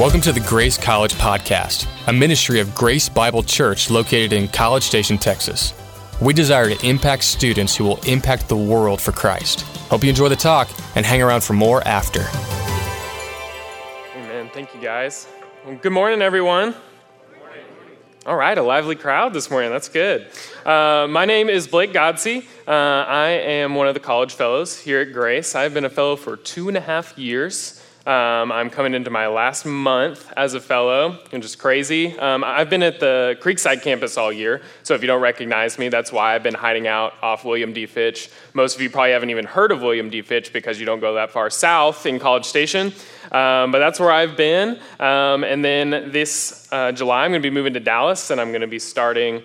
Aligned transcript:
Welcome 0.00 0.22
to 0.22 0.32
the 0.32 0.40
Grace 0.40 0.78
College 0.78 1.12
Podcast, 1.16 1.86
a 2.06 2.12
ministry 2.14 2.58
of 2.58 2.74
Grace 2.74 3.06
Bible 3.06 3.42
Church 3.42 3.90
located 3.90 4.32
in 4.32 4.48
College 4.48 4.82
Station, 4.82 5.18
Texas. 5.18 5.74
We 6.22 6.32
desire 6.32 6.74
to 6.74 6.88
impact 6.88 7.22
students 7.22 7.76
who 7.76 7.84
will 7.84 8.00
impact 8.04 8.48
the 8.48 8.56
world 8.56 8.98
for 8.98 9.12
Christ. 9.12 9.60
Hope 9.90 10.02
you 10.02 10.08
enjoy 10.08 10.30
the 10.30 10.36
talk 10.36 10.70
and 10.96 11.04
hang 11.04 11.20
around 11.20 11.42
for 11.42 11.52
more 11.52 11.86
after. 11.86 12.20
Amen. 14.16 14.48
Thank 14.54 14.74
you, 14.74 14.80
guys. 14.80 15.28
Well, 15.66 15.76
good 15.76 15.92
morning, 15.92 16.22
everyone. 16.22 16.74
All 18.24 18.36
right, 18.36 18.56
a 18.56 18.62
lively 18.62 18.96
crowd 18.96 19.34
this 19.34 19.50
morning. 19.50 19.70
That's 19.70 19.90
good. 19.90 20.28
Uh, 20.64 21.08
my 21.10 21.26
name 21.26 21.50
is 21.50 21.68
Blake 21.68 21.92
Godsey. 21.92 22.46
Uh, 22.66 22.70
I 22.70 23.28
am 23.28 23.74
one 23.74 23.86
of 23.86 23.92
the 23.92 24.00
college 24.00 24.32
fellows 24.32 24.80
here 24.80 25.02
at 25.02 25.12
Grace. 25.12 25.54
I've 25.54 25.74
been 25.74 25.84
a 25.84 25.90
fellow 25.90 26.16
for 26.16 26.38
two 26.38 26.68
and 26.68 26.78
a 26.78 26.80
half 26.80 27.18
years. 27.18 27.79
Um, 28.06 28.50
I'm 28.50 28.70
coming 28.70 28.94
into 28.94 29.10
my 29.10 29.26
last 29.26 29.66
month 29.66 30.32
as 30.34 30.54
a 30.54 30.60
fellow, 30.60 31.18
which 31.28 31.44
is 31.44 31.54
crazy. 31.54 32.18
Um, 32.18 32.42
I've 32.42 32.70
been 32.70 32.82
at 32.82 32.98
the 32.98 33.36
Creekside 33.42 33.82
campus 33.82 34.16
all 34.16 34.32
year, 34.32 34.62
so 34.82 34.94
if 34.94 35.02
you 35.02 35.06
don't 35.06 35.20
recognize 35.20 35.78
me, 35.78 35.90
that's 35.90 36.10
why 36.10 36.34
I've 36.34 36.42
been 36.42 36.54
hiding 36.54 36.86
out 36.86 37.12
off 37.22 37.44
William 37.44 37.74
D. 37.74 37.84
Fitch. 37.84 38.30
Most 38.54 38.74
of 38.74 38.80
you 38.80 38.88
probably 38.88 39.12
haven't 39.12 39.28
even 39.28 39.44
heard 39.44 39.70
of 39.70 39.82
William 39.82 40.08
D. 40.08 40.22
Fitch 40.22 40.50
because 40.50 40.80
you 40.80 40.86
don't 40.86 41.00
go 41.00 41.14
that 41.14 41.30
far 41.30 41.50
south 41.50 42.06
in 42.06 42.18
College 42.18 42.46
Station, 42.46 42.86
um, 43.32 43.70
but 43.70 43.80
that's 43.80 44.00
where 44.00 44.10
I've 44.10 44.34
been. 44.34 44.80
Um, 44.98 45.44
and 45.44 45.62
then 45.62 46.10
this 46.10 46.68
uh, 46.72 46.92
July, 46.92 47.24
I'm 47.24 47.32
going 47.32 47.42
to 47.42 47.46
be 47.46 47.54
moving 47.54 47.74
to 47.74 47.80
Dallas, 47.80 48.30
and 48.30 48.40
I'm 48.40 48.48
going 48.48 48.62
to 48.62 48.66
be 48.66 48.78
starting 48.78 49.42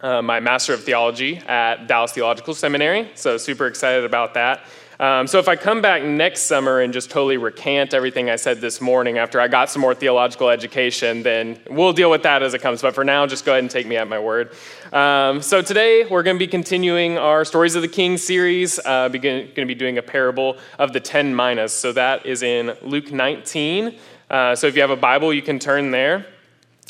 uh, 0.00 0.20
my 0.20 0.40
Master 0.40 0.74
of 0.74 0.82
Theology 0.82 1.36
at 1.46 1.86
Dallas 1.86 2.10
Theological 2.10 2.54
Seminary, 2.54 3.08
so 3.14 3.36
super 3.36 3.68
excited 3.68 4.04
about 4.04 4.34
that. 4.34 4.64
Um, 5.04 5.26
so 5.26 5.38
if 5.38 5.48
I 5.48 5.56
come 5.56 5.82
back 5.82 6.02
next 6.02 6.44
summer 6.44 6.80
and 6.80 6.90
just 6.90 7.10
totally 7.10 7.36
recant 7.36 7.92
everything 7.92 8.30
I 8.30 8.36
said 8.36 8.62
this 8.62 8.80
morning 8.80 9.18
after 9.18 9.38
I 9.38 9.48
got 9.48 9.68
some 9.68 9.82
more 9.82 9.94
theological 9.94 10.48
education, 10.48 11.22
then 11.22 11.60
we'll 11.68 11.92
deal 11.92 12.10
with 12.10 12.22
that 12.22 12.42
as 12.42 12.54
it 12.54 12.62
comes. 12.62 12.80
But 12.80 12.94
for 12.94 13.04
now, 13.04 13.26
just 13.26 13.44
go 13.44 13.52
ahead 13.52 13.62
and 13.62 13.70
take 13.70 13.86
me 13.86 13.98
at 13.98 14.08
my 14.08 14.18
word. 14.18 14.54
Um, 14.94 15.42
so 15.42 15.60
today 15.60 16.06
we're 16.06 16.22
going 16.22 16.36
to 16.36 16.38
be 16.38 16.46
continuing 16.46 17.18
our 17.18 17.44
Stories 17.44 17.74
of 17.74 17.82
the 17.82 17.88
King 17.88 18.16
series. 18.16 18.78
Uh, 18.78 19.08
going 19.08 19.52
to 19.54 19.66
be 19.66 19.74
doing 19.74 19.98
a 19.98 20.02
parable 20.02 20.56
of 20.78 20.94
the 20.94 21.00
ten 21.00 21.36
minas. 21.36 21.74
So 21.74 21.92
that 21.92 22.24
is 22.24 22.42
in 22.42 22.74
Luke 22.80 23.12
19. 23.12 23.98
Uh, 24.30 24.56
so 24.56 24.68
if 24.68 24.74
you 24.74 24.80
have 24.80 24.90
a 24.90 24.96
Bible, 24.96 25.34
you 25.34 25.42
can 25.42 25.58
turn 25.58 25.90
there. 25.90 26.24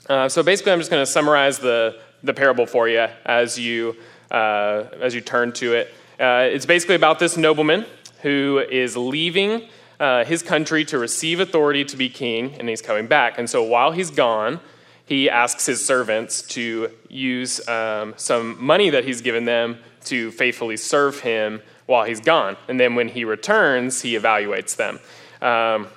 Uh, 0.08 0.28
so 0.28 0.44
basically, 0.44 0.70
I'm 0.70 0.78
just 0.78 0.90
going 0.92 1.02
to 1.02 1.10
summarize 1.10 1.58
the, 1.58 1.98
the 2.22 2.32
parable 2.32 2.66
for 2.66 2.88
you 2.88 3.08
as 3.24 3.58
you, 3.58 3.96
uh, 4.30 4.84
as 5.00 5.16
you 5.16 5.20
turn 5.20 5.50
to 5.54 5.74
it. 5.74 5.92
Uh, 6.20 6.48
it's 6.48 6.64
basically 6.64 6.94
about 6.94 7.18
this 7.18 7.36
nobleman 7.36 7.84
who 8.24 8.64
is 8.70 8.96
leaving 8.96 9.68
uh, 10.00 10.24
his 10.24 10.42
country 10.42 10.82
to 10.82 10.98
receive 10.98 11.40
authority 11.40 11.84
to 11.84 11.94
be 11.94 12.08
king, 12.08 12.54
and 12.58 12.70
he's 12.70 12.80
coming 12.80 13.06
back. 13.06 13.38
And 13.38 13.48
so 13.48 13.62
while 13.62 13.92
he's 13.92 14.10
gone, 14.10 14.60
he 15.04 15.28
asks 15.28 15.66
his 15.66 15.84
servants 15.84 16.40
to 16.56 16.90
use 17.10 17.68
um, 17.68 18.14
some 18.16 18.56
money 18.64 18.88
that 18.88 19.04
he's 19.04 19.20
given 19.20 19.44
them 19.44 19.78
to 20.04 20.30
faithfully 20.30 20.78
serve 20.78 21.20
him 21.20 21.60
while 21.84 22.04
he's 22.04 22.20
gone. 22.20 22.56
And 22.66 22.80
then 22.80 22.94
when 22.94 23.08
he 23.08 23.26
returns, 23.26 24.00
he 24.00 24.14
evaluates 24.14 24.74
them. 24.74 25.00
Um, 25.42 25.88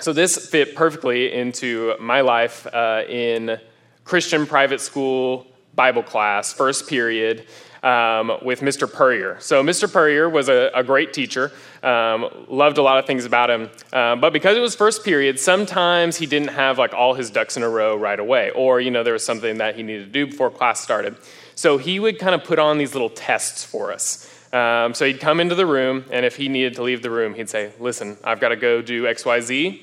so 0.00 0.12
this 0.12 0.50
fit 0.50 0.74
perfectly 0.74 1.32
into 1.32 1.94
my 1.98 2.20
life 2.20 2.66
uh, 2.74 3.04
in 3.08 3.58
Christian 4.04 4.46
private 4.46 4.82
school 4.82 5.46
Bible 5.74 6.02
class, 6.02 6.52
first 6.52 6.90
period 6.90 7.46
um, 7.84 8.38
with 8.40 8.60
Mr. 8.60 8.90
Purrier. 8.90 9.36
So, 9.40 9.62
Mr. 9.62 9.92
Purrier 9.92 10.28
was 10.28 10.48
a, 10.48 10.70
a 10.74 10.82
great 10.82 11.12
teacher, 11.12 11.52
um, 11.82 12.46
loved 12.48 12.78
a 12.78 12.82
lot 12.82 12.98
of 12.98 13.06
things 13.06 13.26
about 13.26 13.50
him. 13.50 13.70
Um, 13.92 14.20
but 14.20 14.32
because 14.32 14.56
it 14.56 14.60
was 14.60 14.74
first 14.74 15.04
period, 15.04 15.38
sometimes 15.38 16.16
he 16.16 16.24
didn't 16.24 16.48
have 16.48 16.78
like 16.78 16.94
all 16.94 17.12
his 17.12 17.30
ducks 17.30 17.58
in 17.58 17.62
a 17.62 17.68
row 17.68 17.94
right 17.94 18.18
away, 18.18 18.50
or, 18.52 18.80
you 18.80 18.90
know, 18.90 19.02
there 19.02 19.12
was 19.12 19.24
something 19.24 19.58
that 19.58 19.76
he 19.76 19.82
needed 19.82 20.06
to 20.06 20.10
do 20.10 20.26
before 20.26 20.50
class 20.50 20.80
started. 20.80 21.14
So, 21.54 21.76
he 21.76 22.00
would 22.00 22.18
kind 22.18 22.34
of 22.34 22.42
put 22.42 22.58
on 22.58 22.78
these 22.78 22.94
little 22.94 23.10
tests 23.10 23.62
for 23.62 23.92
us. 23.92 24.30
Um, 24.54 24.94
so, 24.94 25.04
he'd 25.04 25.20
come 25.20 25.38
into 25.38 25.54
the 25.54 25.66
room, 25.66 26.06
and 26.10 26.24
if 26.24 26.36
he 26.36 26.48
needed 26.48 26.74
to 26.76 26.82
leave 26.82 27.02
the 27.02 27.10
room, 27.10 27.34
he'd 27.34 27.50
say, 27.50 27.72
Listen, 27.78 28.16
I've 28.24 28.40
got 28.40 28.48
to 28.48 28.56
go 28.56 28.80
do 28.80 29.04
XYZ. 29.04 29.82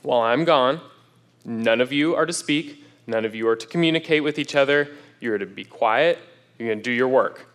While 0.00 0.22
I'm 0.22 0.44
gone, 0.44 0.80
none 1.44 1.82
of 1.82 1.92
you 1.92 2.14
are 2.14 2.24
to 2.24 2.32
speak, 2.32 2.82
none 3.06 3.26
of 3.26 3.34
you 3.34 3.46
are 3.48 3.56
to 3.56 3.66
communicate 3.66 4.24
with 4.24 4.38
each 4.38 4.54
other. 4.54 4.88
You're 5.20 5.36
to 5.36 5.46
be 5.46 5.64
quiet 5.64 6.18
you're 6.58 6.68
going 6.68 6.78
to 6.78 6.84
do 6.84 6.92
your 6.92 7.08
work. 7.08 7.46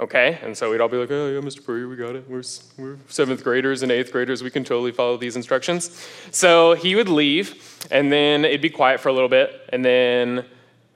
Okay? 0.00 0.38
And 0.42 0.56
so 0.56 0.70
we'd 0.70 0.80
all 0.80 0.88
be 0.88 0.96
like, 0.96 1.10
oh, 1.10 1.28
yeah, 1.28 1.40
Mr. 1.40 1.64
Purrier, 1.64 1.88
we 1.88 1.96
got 1.96 2.16
it. 2.16 2.28
We're, 2.28 2.42
we're 2.76 2.96
seventh 3.08 3.44
graders 3.44 3.82
and 3.82 3.92
eighth 3.92 4.10
graders. 4.10 4.42
We 4.42 4.50
can 4.50 4.64
totally 4.64 4.90
follow 4.90 5.16
these 5.16 5.36
instructions. 5.36 6.06
So 6.32 6.74
he 6.74 6.96
would 6.96 7.08
leave, 7.08 7.86
and 7.90 8.10
then 8.10 8.44
it'd 8.44 8.62
be 8.62 8.70
quiet 8.70 9.00
for 9.00 9.10
a 9.10 9.12
little 9.12 9.28
bit, 9.28 9.68
and 9.68 9.84
then 9.84 10.44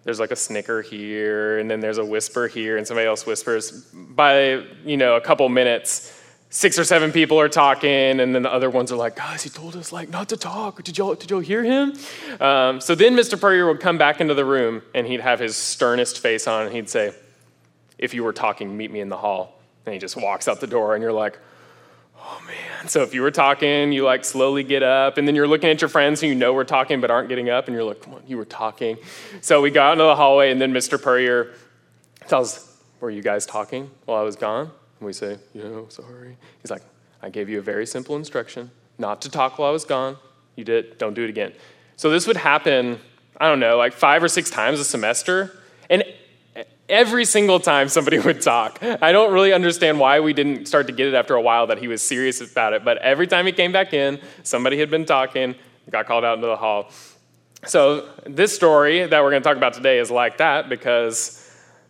there's 0.02 0.18
like 0.18 0.32
a 0.32 0.36
snicker 0.36 0.82
here, 0.82 1.58
and 1.58 1.70
then 1.70 1.80
there's 1.80 1.98
a 1.98 2.04
whisper 2.04 2.48
here, 2.48 2.76
and 2.78 2.86
somebody 2.86 3.06
else 3.06 3.26
whispers. 3.26 3.72
By, 3.92 4.64
you 4.84 4.96
know, 4.96 5.14
a 5.16 5.20
couple 5.20 5.48
minutes, 5.48 6.20
six 6.50 6.78
or 6.78 6.84
seven 6.84 7.12
people 7.12 7.38
are 7.38 7.48
talking, 7.48 8.20
and 8.20 8.34
then 8.34 8.42
the 8.42 8.52
other 8.52 8.70
ones 8.70 8.90
are 8.90 8.96
like, 8.96 9.14
guys, 9.14 9.42
he 9.42 9.50
told 9.50 9.76
us 9.76 9.92
like 9.92 10.08
not 10.08 10.28
to 10.30 10.36
talk. 10.36 10.82
Did 10.82 10.98
y'all, 10.98 11.14
did 11.14 11.30
y'all 11.30 11.40
hear 11.40 11.62
him? 11.62 11.92
Um, 12.40 12.80
so 12.80 12.94
then 12.94 13.14
Mr. 13.14 13.40
Purrier 13.40 13.68
would 13.68 13.80
come 13.80 13.98
back 13.98 14.20
into 14.20 14.34
the 14.34 14.44
room, 14.44 14.82
and 14.94 15.06
he'd 15.06 15.20
have 15.20 15.38
his 15.38 15.54
sternest 15.54 16.20
face 16.20 16.46
on, 16.46 16.66
and 16.66 16.74
he'd 16.74 16.88
say, 16.88 17.12
if 17.98 18.14
you 18.14 18.24
were 18.24 18.32
talking, 18.32 18.76
meet 18.76 18.90
me 18.90 19.00
in 19.00 19.08
the 19.08 19.16
hall. 19.16 19.60
And 19.84 19.92
he 19.92 19.98
just 19.98 20.16
walks 20.16 20.48
out 20.48 20.60
the 20.60 20.66
door, 20.66 20.94
and 20.94 21.02
you're 21.02 21.12
like, 21.12 21.38
oh 22.18 22.42
man. 22.46 22.88
So 22.88 23.02
if 23.02 23.14
you 23.14 23.22
were 23.22 23.30
talking, 23.30 23.92
you 23.92 24.04
like 24.04 24.24
slowly 24.24 24.64
get 24.64 24.82
up, 24.82 25.18
and 25.18 25.26
then 25.26 25.34
you're 25.34 25.48
looking 25.48 25.70
at 25.70 25.80
your 25.80 25.88
friends 25.88 26.20
who 26.20 26.26
you 26.26 26.34
know 26.34 26.52
were 26.52 26.64
talking 26.64 27.00
but 27.00 27.10
aren't 27.10 27.28
getting 27.28 27.50
up, 27.50 27.66
and 27.68 27.74
you're 27.74 27.84
like, 27.84 28.02
come 28.02 28.14
on, 28.14 28.22
you 28.26 28.36
were 28.36 28.44
talking. 28.44 28.98
So 29.40 29.60
we 29.60 29.70
got 29.70 29.92
into 29.92 30.04
the 30.04 30.16
hallway, 30.16 30.50
and 30.50 30.60
then 30.60 30.72
Mr. 30.72 31.00
Purrier 31.00 31.54
tells, 32.26 32.76
were 33.00 33.10
you 33.10 33.22
guys 33.22 33.46
talking 33.46 33.90
while 34.04 34.20
I 34.20 34.24
was 34.24 34.36
gone? 34.36 34.70
And 34.98 35.06
we 35.06 35.12
say, 35.12 35.38
know, 35.54 35.86
sorry. 35.88 36.36
He's 36.62 36.70
like, 36.70 36.82
I 37.22 37.30
gave 37.30 37.48
you 37.48 37.58
a 37.58 37.62
very 37.62 37.86
simple 37.86 38.16
instruction 38.16 38.70
not 38.98 39.22
to 39.22 39.30
talk 39.30 39.58
while 39.58 39.68
I 39.68 39.72
was 39.72 39.84
gone. 39.84 40.16
You 40.56 40.64
did, 40.64 40.98
don't 40.98 41.14
do 41.14 41.22
it 41.22 41.30
again. 41.30 41.52
So 41.96 42.10
this 42.10 42.26
would 42.26 42.36
happen, 42.36 42.98
I 43.38 43.48
don't 43.48 43.60
know, 43.60 43.76
like 43.76 43.92
five 43.92 44.22
or 44.22 44.28
six 44.28 44.50
times 44.50 44.80
a 44.80 44.84
semester. 44.84 45.58
And 45.90 46.04
every 46.88 47.24
single 47.24 47.60
time 47.60 47.88
somebody 47.88 48.18
would 48.26 48.40
talk. 48.40 48.82
I 48.82 49.12
don't 49.12 49.32
really 49.32 49.52
understand 49.52 49.98
why 49.98 50.20
we 50.20 50.32
didn't 50.32 50.66
start 50.66 50.86
to 50.86 50.92
get 50.92 51.08
it 51.08 51.14
after 51.14 51.34
a 51.34 51.42
while 51.42 51.66
that 51.68 51.78
he 51.78 51.88
was 51.88 52.02
serious 52.02 52.40
about 52.40 52.72
it, 52.72 52.84
but 52.84 52.98
every 52.98 53.26
time 53.26 53.46
he 53.46 53.52
came 53.52 53.72
back 53.72 53.92
in, 53.92 54.20
somebody 54.42 54.78
had 54.78 54.90
been 54.90 55.04
talking, 55.04 55.54
got 55.90 56.06
called 56.06 56.24
out 56.24 56.36
into 56.36 56.46
the 56.46 56.56
hall. 56.56 56.90
So, 57.64 58.08
this 58.24 58.54
story 58.54 59.06
that 59.06 59.22
we're 59.22 59.30
going 59.30 59.42
to 59.42 59.48
talk 59.48 59.56
about 59.56 59.72
today 59.72 59.98
is 59.98 60.10
like 60.10 60.38
that 60.38 60.68
because 60.68 61.42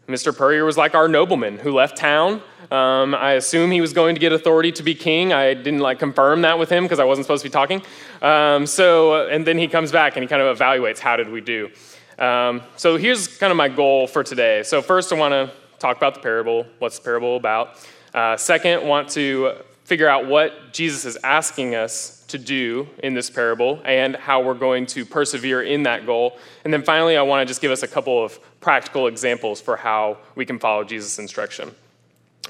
Mr. 0.09 0.35
Purrier 0.35 0.65
was 0.65 0.79
like 0.79 0.95
our 0.95 1.09
nobleman 1.09 1.59
who 1.59 1.73
left 1.73 1.97
town. 1.97 2.41
Um, 2.71 3.15
I 3.15 3.33
assume 3.33 3.71
he 3.73 3.81
was 3.81 3.93
going 3.93 4.15
to 4.15 4.21
get 4.21 4.33
authority 4.33 4.73
to 4.73 4.83
be 4.83 4.95
king. 4.95 5.33
I 5.33 5.55
didn't 5.55 5.81
like 5.81 5.99
confirm 5.99 6.43
that 6.43 6.59
with 6.59 6.71
him 6.71 6.85
because 6.85 7.01
I 7.01 7.05
wasn't 7.05 7.27
supposed 7.27 7.43
to 7.43 7.49
be 7.49 7.53
talking. 7.53 7.83
Um, 8.23 8.67
so, 8.67 9.27
and 9.29 9.47
then 9.47 9.59
he 9.59 9.69
comes 9.69 9.93
back 9.93 10.17
and 10.17 10.23
he 10.23 10.29
kind 10.29 10.41
of 10.41 10.57
evaluates 10.57 10.99
how 10.99 11.17
did 11.17 11.29
we 11.29 11.41
do. 11.41 11.71
Um, 12.19 12.63
so 12.77 12.97
here's 12.97 13.29
kind 13.39 13.51
of 13.51 13.57
my 13.57 13.69
goal 13.69 14.07
for 14.07 14.25
today. 14.25 14.63
So 14.63 14.81
first, 14.81 15.13
I 15.13 15.17
want 15.17 15.33
to 15.33 15.53
talk 15.79 15.97
about 15.97 16.15
the 16.15 16.21
parable. 16.21 16.67
What's 16.79 16.99
the 16.99 17.05
parable 17.05 17.37
about? 17.37 17.87
Uh, 18.15 18.37
second, 18.37 18.87
want 18.87 19.11
to 19.11 19.53
figure 19.85 20.09
out 20.09 20.27
what 20.27 20.73
Jesus 20.73 21.05
is 21.05 21.17
asking 21.23 21.75
us 21.75 22.25
to 22.29 22.39
do 22.39 22.89
in 23.05 23.15
this 23.15 23.31
parable 23.31 23.81
and 23.85 24.17
how 24.17 24.43
we're 24.43 24.55
going 24.55 24.87
to 24.87 25.05
persevere 25.05 25.63
in 25.63 25.85
that 25.85 26.07
goal. 26.07 26.39
And 26.65 26.73
then 26.73 26.83
finally, 26.83 27.17
I 27.17 27.23
want 27.23 27.47
to 27.47 27.47
just 27.47 27.61
give 27.61 27.71
us 27.71 27.83
a 27.83 27.89
couple 27.89 28.25
of 28.25 28.39
practical 28.61 29.07
examples 29.07 29.61
for 29.61 29.77
how 29.77 30.19
we 30.35 30.45
can 30.45 30.59
follow 30.59 30.83
Jesus' 30.83 31.19
instruction. 31.19 31.71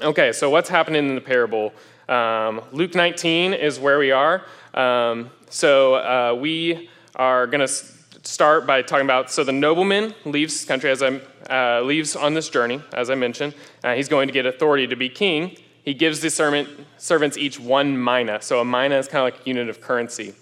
Okay, 0.01 0.31
so 0.31 0.49
what's 0.49 0.69
happening 0.69 1.09
in 1.09 1.15
the 1.15 1.21
parable? 1.21 1.73
Um, 2.09 2.61
Luke 2.71 2.95
19 2.95 3.53
is 3.53 3.79
where 3.79 3.99
we 3.99 4.11
are. 4.11 4.43
Um, 4.73 5.29
so 5.49 5.95
uh, 5.95 6.35
we 6.39 6.89
are 7.15 7.45
going 7.45 7.67
to 7.67 7.96
start 8.27 8.67
by 8.67 8.81
talking 8.81 9.05
about 9.05 9.31
so 9.31 9.43
the 9.43 9.51
nobleman 9.51 10.13
leaves 10.25 10.65
country 10.65 10.89
as 10.89 11.01
I 11.01 11.21
uh, 11.49 11.81
leaves 11.81 12.15
on 12.15 12.33
this 12.33 12.49
journey, 12.49 12.81
as 12.93 13.09
I 13.09 13.15
mentioned. 13.15 13.55
Uh, 13.83 13.93
he's 13.93 14.09
going 14.09 14.27
to 14.27 14.33
get 14.33 14.45
authority 14.45 14.85
to 14.87 14.95
be 14.95 15.09
king. 15.09 15.57
He 15.83 15.93
gives 15.93 16.19
the 16.19 16.29
servant, 16.29 16.67
servants 16.97 17.37
each 17.37 17.59
one 17.59 18.03
mina. 18.03 18.41
So 18.41 18.59
a 18.59 18.65
mina 18.65 18.97
is 18.97 19.07
kind 19.07 19.25
of 19.25 19.33
like 19.33 19.45
a 19.45 19.49
unit 19.49 19.69
of 19.69 19.79
currency. 19.79 20.35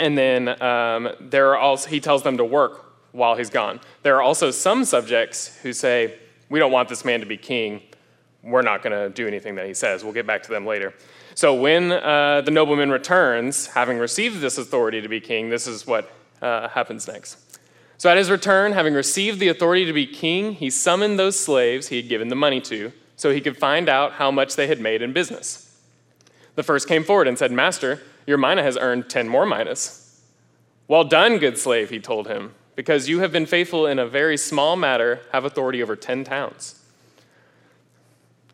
And 0.00 0.18
then 0.18 0.60
um, 0.60 1.10
there 1.20 1.50
are 1.50 1.56
also, 1.56 1.88
he 1.88 2.00
tells 2.00 2.24
them 2.24 2.36
to 2.38 2.44
work 2.44 2.84
while 3.12 3.36
he's 3.36 3.50
gone. 3.50 3.80
There 4.02 4.16
are 4.16 4.22
also 4.22 4.50
some 4.50 4.84
subjects 4.84 5.56
who 5.62 5.72
say, 5.72 6.18
We 6.48 6.58
don't 6.58 6.72
want 6.72 6.88
this 6.88 7.04
man 7.04 7.20
to 7.20 7.26
be 7.26 7.36
king. 7.36 7.82
We're 8.42 8.62
not 8.62 8.82
going 8.82 8.92
to 8.92 9.08
do 9.10 9.26
anything 9.26 9.54
that 9.56 9.66
he 9.66 9.74
says. 9.74 10.02
We'll 10.02 10.12
get 10.12 10.26
back 10.26 10.42
to 10.44 10.50
them 10.50 10.66
later. 10.66 10.94
So 11.34 11.54
when 11.54 11.92
uh, 11.92 12.40
the 12.40 12.50
nobleman 12.50 12.90
returns, 12.90 13.66
having 13.66 13.98
received 13.98 14.40
this 14.40 14.58
authority 14.58 15.00
to 15.00 15.08
be 15.08 15.20
king, 15.20 15.50
this 15.50 15.68
is 15.68 15.86
what 15.86 16.10
uh, 16.40 16.68
happens 16.68 17.08
next. 17.08 17.38
So 17.98 18.08
at 18.08 18.16
his 18.16 18.30
return, 18.30 18.72
having 18.72 18.94
received 18.94 19.40
the 19.40 19.48
authority 19.48 19.84
to 19.84 19.92
be 19.92 20.06
king, 20.06 20.52
he 20.52 20.70
summoned 20.70 21.18
those 21.18 21.38
slaves 21.38 21.88
he 21.88 21.96
had 21.96 22.08
given 22.08 22.28
the 22.28 22.36
money 22.36 22.60
to 22.62 22.92
so 23.16 23.32
he 23.32 23.40
could 23.40 23.56
find 23.56 23.88
out 23.88 24.12
how 24.12 24.30
much 24.30 24.54
they 24.54 24.68
had 24.68 24.80
made 24.80 25.02
in 25.02 25.12
business. 25.12 25.76
The 26.54 26.62
first 26.62 26.86
came 26.86 27.02
forward 27.02 27.26
and 27.26 27.36
said, 27.36 27.50
Master, 27.50 28.00
your 28.26 28.38
mina 28.38 28.62
has 28.62 28.76
earned 28.76 29.10
10 29.10 29.28
more 29.28 29.44
minas. 29.44 30.22
Well 30.86 31.04
done, 31.04 31.38
good 31.38 31.58
slave, 31.58 31.90
he 31.90 31.98
told 31.98 32.28
him, 32.28 32.54
because 32.76 33.08
you 33.08 33.18
have 33.18 33.32
been 33.32 33.46
faithful 33.46 33.86
in 33.86 33.98
a 33.98 34.06
very 34.06 34.36
small 34.36 34.76
matter, 34.76 35.20
have 35.32 35.44
authority 35.44 35.82
over 35.82 35.96
10 35.96 36.24
towns. 36.24 36.80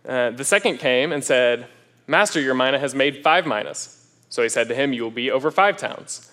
Uh, 0.06 0.30
the 0.30 0.44
second 0.44 0.78
came 0.78 1.12
and 1.12 1.22
said, 1.22 1.66
Master, 2.06 2.40
your 2.40 2.54
mina 2.54 2.78
has 2.78 2.94
made 2.94 3.22
five 3.22 3.46
minas. 3.46 4.06
So 4.28 4.42
he 4.42 4.48
said 4.48 4.68
to 4.68 4.74
him, 4.74 4.92
You 4.92 5.02
will 5.02 5.10
be 5.10 5.30
over 5.30 5.50
five 5.50 5.76
towns. 5.76 6.30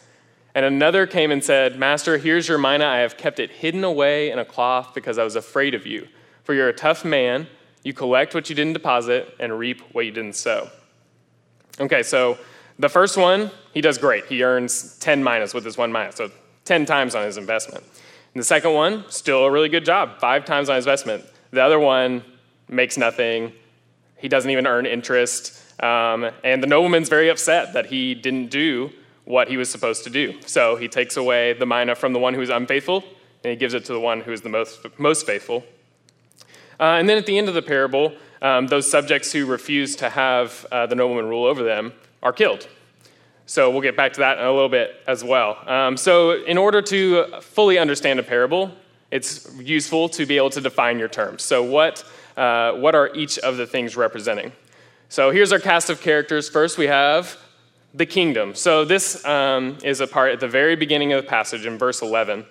And 0.53 0.65
another 0.65 1.07
came 1.07 1.31
and 1.31 1.43
said, 1.43 1.79
Master, 1.79 2.17
here's 2.17 2.47
your 2.47 2.57
mina. 2.57 2.85
I 2.85 2.97
have 2.97 3.17
kept 3.17 3.39
it 3.39 3.51
hidden 3.51 3.83
away 3.83 4.31
in 4.31 4.39
a 4.39 4.45
cloth 4.45 4.93
because 4.93 5.17
I 5.17 5.23
was 5.23 5.35
afraid 5.35 5.73
of 5.73 5.85
you. 5.85 6.07
For 6.43 6.53
you're 6.53 6.69
a 6.69 6.73
tough 6.73 7.05
man. 7.05 7.47
You 7.83 7.93
collect 7.93 8.35
what 8.35 8.49
you 8.49 8.55
didn't 8.55 8.73
deposit 8.73 9.35
and 9.39 9.57
reap 9.57 9.81
what 9.93 10.05
you 10.05 10.11
didn't 10.11 10.35
sow. 10.35 10.69
Okay, 11.79 12.03
so 12.03 12.37
the 12.77 12.89
first 12.89 13.17
one, 13.17 13.49
he 13.73 13.81
does 13.81 13.97
great. 13.97 14.25
He 14.25 14.43
earns 14.43 14.97
10 14.99 15.23
minas 15.23 15.53
with 15.53 15.63
his 15.63 15.77
one 15.77 15.91
mina, 15.91 16.11
so 16.11 16.29
10 16.65 16.85
times 16.85 17.15
on 17.15 17.25
his 17.25 17.37
investment. 17.37 17.83
And 18.33 18.39
the 18.39 18.45
second 18.45 18.73
one, 18.73 19.05
still 19.09 19.45
a 19.45 19.51
really 19.51 19.69
good 19.69 19.85
job, 19.85 20.19
five 20.19 20.45
times 20.45 20.69
on 20.69 20.75
his 20.75 20.85
investment. 20.85 21.25
The 21.51 21.61
other 21.61 21.79
one 21.79 22.23
makes 22.67 22.97
nothing. 22.97 23.53
He 24.17 24.27
doesn't 24.27 24.49
even 24.49 24.67
earn 24.67 24.85
interest. 24.85 25.57
Um, 25.81 26.29
and 26.43 26.61
the 26.61 26.67
nobleman's 26.67 27.09
very 27.09 27.29
upset 27.29 27.73
that 27.73 27.87
he 27.87 28.13
didn't 28.13 28.47
do 28.47 28.91
what 29.31 29.47
he 29.47 29.55
was 29.55 29.69
supposed 29.69 30.03
to 30.03 30.09
do. 30.09 30.37
So 30.45 30.75
he 30.75 30.89
takes 30.89 31.15
away 31.15 31.53
the 31.53 31.65
mina 31.65 31.95
from 31.95 32.11
the 32.11 32.19
one 32.19 32.33
who 32.33 32.41
is 32.41 32.49
unfaithful, 32.49 33.01
and 33.43 33.51
he 33.51 33.55
gives 33.55 33.73
it 33.73 33.85
to 33.85 33.93
the 33.93 33.99
one 33.99 34.19
who 34.19 34.33
is 34.33 34.41
the 34.41 34.49
most, 34.49 34.85
most 34.99 35.25
faithful. 35.25 35.63
Uh, 36.77 36.97
and 36.99 37.07
then 37.07 37.17
at 37.17 37.25
the 37.25 37.37
end 37.37 37.47
of 37.47 37.53
the 37.53 37.61
parable, 37.61 38.13
um, 38.41 38.67
those 38.67 38.91
subjects 38.91 39.31
who 39.31 39.45
refuse 39.45 39.95
to 39.95 40.09
have 40.09 40.65
uh, 40.69 40.85
the 40.85 40.95
nobleman 40.95 41.29
rule 41.29 41.45
over 41.45 41.63
them 41.63 41.93
are 42.21 42.33
killed. 42.33 42.67
So 43.45 43.69
we'll 43.71 43.81
get 43.81 43.95
back 43.95 44.11
to 44.13 44.19
that 44.19 44.37
in 44.37 44.43
a 44.43 44.51
little 44.51 44.69
bit 44.69 45.01
as 45.07 45.23
well. 45.23 45.57
Um, 45.65 45.95
so, 45.95 46.43
in 46.43 46.57
order 46.57 46.81
to 46.83 47.39
fully 47.41 47.79
understand 47.79 48.19
a 48.19 48.23
parable, 48.23 48.71
it's 49.11 49.49
useful 49.59 50.09
to 50.09 50.25
be 50.25 50.37
able 50.37 50.49
to 50.51 50.61
define 50.61 50.99
your 50.99 51.07
terms. 51.07 51.43
So, 51.43 51.63
what, 51.63 52.03
uh, 52.37 52.73
what 52.73 52.95
are 52.95 53.13
each 53.15 53.39
of 53.39 53.57
the 53.57 53.67
things 53.67 53.95
representing? 53.95 54.51
So, 55.09 55.31
here's 55.31 55.51
our 55.51 55.59
cast 55.59 55.89
of 55.89 56.01
characters. 56.01 56.47
First, 56.49 56.77
we 56.77 56.87
have 56.87 57.37
the 57.93 58.05
kingdom. 58.05 58.55
So, 58.55 58.85
this 58.85 59.23
um, 59.25 59.77
is 59.83 59.99
a 59.99 60.07
part 60.07 60.31
at 60.31 60.39
the 60.39 60.47
very 60.47 60.75
beginning 60.75 61.13
of 61.13 61.23
the 61.23 61.29
passage 61.29 61.65
in 61.65 61.77
verse 61.77 62.01
11. 62.01 62.45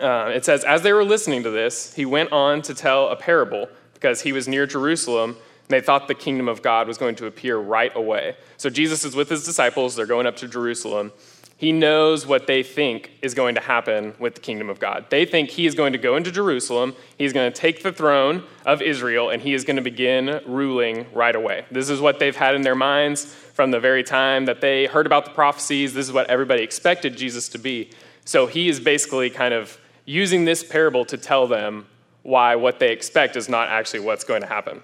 Uh, 0.00 0.30
it 0.34 0.44
says, 0.44 0.64
As 0.64 0.82
they 0.82 0.92
were 0.92 1.04
listening 1.04 1.42
to 1.42 1.50
this, 1.50 1.94
he 1.94 2.06
went 2.06 2.32
on 2.32 2.62
to 2.62 2.74
tell 2.74 3.08
a 3.08 3.16
parable 3.16 3.68
because 3.94 4.22
he 4.22 4.32
was 4.32 4.46
near 4.46 4.66
Jerusalem 4.66 5.36
and 5.68 5.74
they 5.74 5.84
thought 5.84 6.08
the 6.08 6.14
kingdom 6.14 6.48
of 6.48 6.62
God 6.62 6.88
was 6.88 6.96
going 6.96 7.14
to 7.16 7.26
appear 7.26 7.58
right 7.58 7.94
away. 7.94 8.36
So 8.56 8.70
Jesus 8.70 9.04
is 9.04 9.14
with 9.14 9.28
his 9.28 9.44
disciples, 9.44 9.96
they're 9.96 10.06
going 10.06 10.26
up 10.26 10.36
to 10.36 10.48
Jerusalem. 10.48 11.12
He 11.58 11.72
knows 11.72 12.26
what 12.26 12.46
they 12.46 12.62
think 12.62 13.10
is 13.20 13.34
going 13.34 13.56
to 13.56 13.60
happen 13.60 14.14
with 14.18 14.36
the 14.36 14.40
kingdom 14.40 14.70
of 14.70 14.78
God. 14.78 15.06
They 15.10 15.26
think 15.26 15.50
he 15.50 15.66
is 15.66 15.74
going 15.74 15.92
to 15.92 15.98
go 15.98 16.16
into 16.16 16.30
Jerusalem, 16.30 16.94
he's 17.18 17.32
going 17.32 17.52
to 17.52 17.60
take 17.60 17.82
the 17.82 17.92
throne 17.92 18.44
of 18.64 18.80
Israel, 18.80 19.28
and 19.28 19.42
he 19.42 19.52
is 19.52 19.64
going 19.64 19.76
to 19.76 19.82
begin 19.82 20.40
ruling 20.46 21.06
right 21.12 21.34
away. 21.34 21.66
This 21.70 21.90
is 21.90 22.00
what 22.00 22.18
they've 22.18 22.36
had 22.36 22.54
in 22.54 22.62
their 22.62 22.76
minds 22.76 23.34
from 23.58 23.72
the 23.72 23.80
very 23.80 24.04
time 24.04 24.44
that 24.44 24.60
they 24.60 24.86
heard 24.86 25.04
about 25.04 25.24
the 25.24 25.32
prophecies. 25.32 25.92
This 25.92 26.06
is 26.06 26.12
what 26.12 26.30
everybody 26.30 26.62
expected 26.62 27.16
Jesus 27.16 27.48
to 27.48 27.58
be. 27.58 27.90
So 28.24 28.46
he 28.46 28.68
is 28.68 28.78
basically 28.78 29.30
kind 29.30 29.52
of 29.52 29.80
using 30.04 30.44
this 30.44 30.62
parable 30.62 31.04
to 31.06 31.16
tell 31.16 31.48
them 31.48 31.88
why 32.22 32.54
what 32.54 32.78
they 32.78 32.92
expect 32.92 33.34
is 33.34 33.48
not 33.48 33.68
actually 33.68 33.98
what's 33.98 34.22
going 34.22 34.42
to 34.42 34.46
happen. 34.46 34.80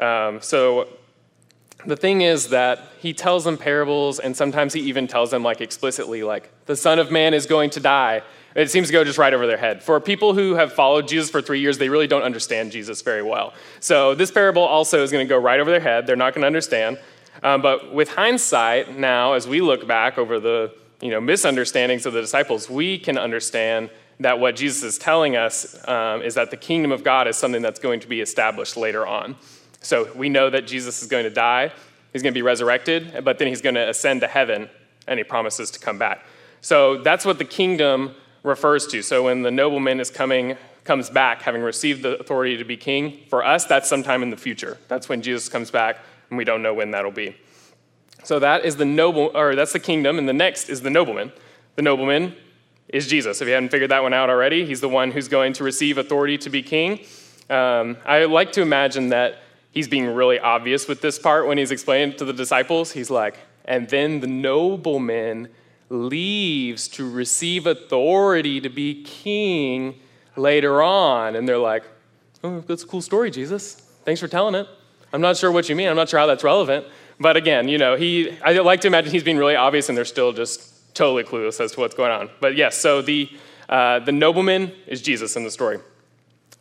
Um, 0.00 0.40
so 0.42 0.88
the 1.84 1.94
thing 1.94 2.22
is 2.22 2.48
that 2.48 2.80
he 2.98 3.12
tells 3.12 3.44
them 3.44 3.56
parables, 3.56 4.18
and 4.18 4.36
sometimes 4.36 4.72
he 4.72 4.80
even 4.80 5.06
tells 5.06 5.30
them 5.30 5.44
like 5.44 5.60
explicitly, 5.60 6.24
like 6.24 6.50
the 6.66 6.74
Son 6.74 6.98
of 6.98 7.12
Man 7.12 7.32
is 7.32 7.46
going 7.46 7.70
to 7.70 7.80
die. 7.80 8.22
It 8.56 8.72
seems 8.72 8.88
to 8.88 8.92
go 8.92 9.04
just 9.04 9.18
right 9.18 9.34
over 9.34 9.46
their 9.46 9.56
head. 9.56 9.84
For 9.84 10.00
people 10.00 10.34
who 10.34 10.54
have 10.54 10.72
followed 10.72 11.06
Jesus 11.06 11.30
for 11.30 11.40
three 11.40 11.60
years, 11.60 11.78
they 11.78 11.90
really 11.90 12.08
don't 12.08 12.22
understand 12.22 12.72
Jesus 12.72 13.02
very 13.02 13.22
well. 13.22 13.54
So 13.78 14.16
this 14.16 14.32
parable 14.32 14.62
also 14.62 15.04
is 15.04 15.12
going 15.12 15.24
to 15.24 15.28
go 15.28 15.38
right 15.38 15.60
over 15.60 15.70
their 15.70 15.78
head. 15.78 16.08
They're 16.08 16.16
not 16.16 16.34
going 16.34 16.42
to 16.42 16.48
understand. 16.48 16.98
Um, 17.42 17.62
but 17.62 17.92
with 17.92 18.08
hindsight, 18.10 18.98
now 18.98 19.34
as 19.34 19.46
we 19.46 19.60
look 19.60 19.86
back 19.86 20.18
over 20.18 20.40
the 20.40 20.74
you 21.00 21.10
know 21.10 21.20
misunderstandings 21.20 22.06
of 22.06 22.12
the 22.12 22.20
disciples, 22.20 22.68
we 22.70 22.98
can 22.98 23.18
understand 23.18 23.90
that 24.20 24.40
what 24.40 24.56
Jesus 24.56 24.82
is 24.82 24.98
telling 24.98 25.36
us 25.36 25.76
um, 25.88 26.22
is 26.22 26.34
that 26.34 26.50
the 26.50 26.56
kingdom 26.56 26.90
of 26.90 27.04
God 27.04 27.28
is 27.28 27.36
something 27.36 27.62
that's 27.62 27.80
going 27.80 28.00
to 28.00 28.08
be 28.08 28.20
established 28.20 28.76
later 28.76 29.06
on. 29.06 29.36
So 29.80 30.10
we 30.14 30.28
know 30.28 30.48
that 30.50 30.66
Jesus 30.66 31.02
is 31.02 31.08
going 31.08 31.24
to 31.24 31.30
die, 31.30 31.70
he's 32.12 32.22
going 32.22 32.32
to 32.32 32.38
be 32.38 32.42
resurrected, 32.42 33.24
but 33.24 33.38
then 33.38 33.48
he's 33.48 33.60
going 33.60 33.74
to 33.74 33.88
ascend 33.88 34.22
to 34.22 34.26
heaven, 34.26 34.70
and 35.06 35.18
he 35.18 35.24
promises 35.24 35.70
to 35.72 35.78
come 35.78 35.98
back. 35.98 36.24
So 36.60 37.02
that's 37.02 37.24
what 37.24 37.38
the 37.38 37.44
kingdom 37.44 38.14
refers 38.42 38.86
to. 38.88 39.02
So 39.02 39.24
when 39.24 39.42
the 39.42 39.50
nobleman 39.50 40.00
is 40.00 40.10
coming, 40.10 40.56
comes 40.84 41.10
back, 41.10 41.42
having 41.42 41.62
received 41.62 42.02
the 42.02 42.18
authority 42.18 42.56
to 42.56 42.64
be 42.64 42.76
king, 42.76 43.20
for 43.28 43.44
us, 43.44 43.64
that's 43.66 43.88
sometime 43.88 44.22
in 44.22 44.30
the 44.30 44.36
future. 44.36 44.78
That's 44.88 45.08
when 45.08 45.20
Jesus 45.20 45.48
comes 45.48 45.70
back, 45.70 45.98
and 46.28 46.38
we 46.38 46.44
don't 46.44 46.62
know 46.62 46.74
when 46.74 46.90
that'll 46.90 47.10
be. 47.10 47.36
So 48.24 48.38
that 48.40 48.64
is 48.64 48.76
the 48.76 48.84
noble, 48.84 49.30
or 49.34 49.54
that's 49.54 49.72
the 49.72 49.80
kingdom, 49.80 50.18
and 50.18 50.28
the 50.28 50.32
next 50.32 50.68
is 50.68 50.80
the 50.80 50.90
nobleman. 50.90 51.32
The 51.76 51.82
nobleman 51.82 52.34
is 52.88 53.06
Jesus. 53.06 53.40
If 53.40 53.48
you 53.48 53.54
hadn't 53.54 53.68
figured 53.68 53.90
that 53.90 54.02
one 54.02 54.12
out 54.12 54.30
already, 54.30 54.64
he's 54.66 54.80
the 54.80 54.88
one 54.88 55.10
who's 55.10 55.28
going 55.28 55.52
to 55.54 55.64
receive 55.64 55.98
authority 55.98 56.38
to 56.38 56.50
be 56.50 56.62
king. 56.62 57.00
Um, 57.48 57.96
I 58.04 58.24
like 58.24 58.52
to 58.52 58.62
imagine 58.62 59.10
that 59.10 59.38
he's 59.70 59.88
being 59.88 60.06
really 60.06 60.38
obvious 60.38 60.88
with 60.88 61.00
this 61.00 61.18
part 61.18 61.46
when 61.46 61.58
he's 61.58 61.70
explaining 61.70 62.16
to 62.16 62.24
the 62.24 62.32
disciples. 62.32 62.92
He's 62.92 63.10
like, 63.10 63.38
and 63.64 63.88
then 63.88 64.20
the 64.20 64.26
nobleman 64.26 65.48
leaves 65.88 66.88
to 66.88 67.08
receive 67.08 67.66
authority 67.66 68.60
to 68.60 68.68
be 68.68 69.02
king 69.04 70.00
later 70.36 70.82
on. 70.82 71.36
And 71.36 71.48
they're 71.48 71.58
like, 71.58 71.84
oh, 72.42 72.60
that's 72.60 72.82
a 72.82 72.86
cool 72.86 73.02
story, 73.02 73.30
Jesus. 73.30 73.74
Thanks 74.04 74.20
for 74.20 74.28
telling 74.28 74.54
it. 74.54 74.66
I'm 75.12 75.20
not 75.20 75.36
sure 75.36 75.50
what 75.50 75.68
you 75.68 75.76
mean. 75.76 75.88
I'm 75.88 75.96
not 75.96 76.08
sure 76.08 76.18
how 76.20 76.26
that's 76.26 76.44
relevant. 76.44 76.86
But 77.18 77.36
again, 77.36 77.68
you 77.68 77.78
know, 77.78 77.96
he, 77.96 78.36
I 78.44 78.52
like 78.58 78.82
to 78.82 78.88
imagine 78.88 79.10
he's 79.10 79.24
being 79.24 79.38
really 79.38 79.56
obvious 79.56 79.88
and 79.88 79.96
they're 79.96 80.04
still 80.04 80.32
just 80.32 80.94
totally 80.94 81.24
clueless 81.24 81.60
as 81.60 81.72
to 81.72 81.80
what's 81.80 81.94
going 81.94 82.10
on. 82.10 82.30
But 82.40 82.56
yes, 82.56 82.76
so 82.76 83.02
the, 83.02 83.30
uh, 83.68 84.00
the 84.00 84.12
nobleman 84.12 84.72
is 84.86 85.00
Jesus 85.02 85.36
in 85.36 85.44
the 85.44 85.50
story. 85.50 85.78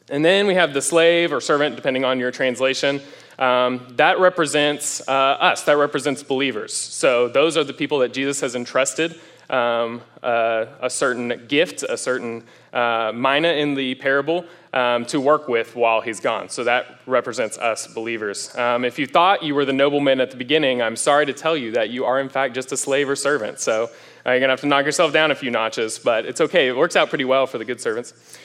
And 0.10 0.24
then 0.24 0.46
we 0.46 0.54
have 0.56 0.74
the 0.74 0.82
slave 0.82 1.34
or 1.34 1.42
servant, 1.42 1.76
depending 1.76 2.06
on 2.06 2.20
your 2.20 2.32
translation. 2.32 3.02
Um, 3.40 3.88
that 3.96 4.20
represents 4.20 5.06
uh, 5.08 5.12
us, 5.12 5.64
that 5.64 5.78
represents 5.78 6.24
believers. 6.24 6.74
So 6.74 7.28
those 7.28 7.58
are 7.58 7.64
the 7.64 7.74
people 7.74 8.00
that 8.00 8.14
Jesus 8.14 8.40
has 8.42 8.56
entrusted 8.56 9.20
um, 9.50 10.02
uh, 10.24 10.66
a 10.82 10.90
certain 10.90 11.46
gift, 11.48 11.84
a 11.84 11.98
certain 11.98 12.44
uh, 12.74 13.12
mina 13.14 13.50
in 13.50 13.74
the 13.74 13.96
parable 13.96 14.46
um, 14.76 15.06
to 15.06 15.22
work 15.22 15.48
with 15.48 15.76
while 15.76 16.02
he's 16.02 16.20
gone. 16.20 16.50
So 16.50 16.66
that 16.66 17.00
represents 17.06 17.58
us 17.58 17.88
believers. 17.88 18.56
Um, 18.58 18.84
if 18.84 19.00
you 19.00 19.08
thought 19.08 19.42
you 19.42 19.56
were 19.56 19.64
the 19.64 19.74
nobleman 19.74 20.20
at 20.20 20.32
the 20.32 20.38
beginning, 20.38 20.82
I'm 20.82 20.98
sorry 20.98 21.26
to 21.26 21.34
tell 21.34 21.56
you 21.56 21.72
that 21.72 21.90
you 21.90 22.04
are, 22.04 22.20
in 22.20 22.28
fact, 22.28 22.54
just 22.54 22.74
a 22.74 22.78
slave 22.78 23.10
or 23.10 23.16
servant. 23.16 23.60
So 23.60 23.86
uh, 24.26 24.32
you're 24.32 24.40
going 24.40 24.42
to 24.42 24.50
have 24.50 24.62
to 24.62 24.68
knock 24.68 24.86
yourself 24.86 25.14
down 25.14 25.32
a 25.32 25.36
few 25.36 25.50
notches, 25.50 25.98
but 25.98 26.26
it's 26.26 26.42
okay. 26.42 26.68
It 26.68 26.76
works 26.76 26.98
out 26.98 27.08
pretty 27.08 27.24
well 27.24 27.48
for 27.48 27.58
the 27.58 27.64
good 27.66 27.80
servants. 27.80 28.38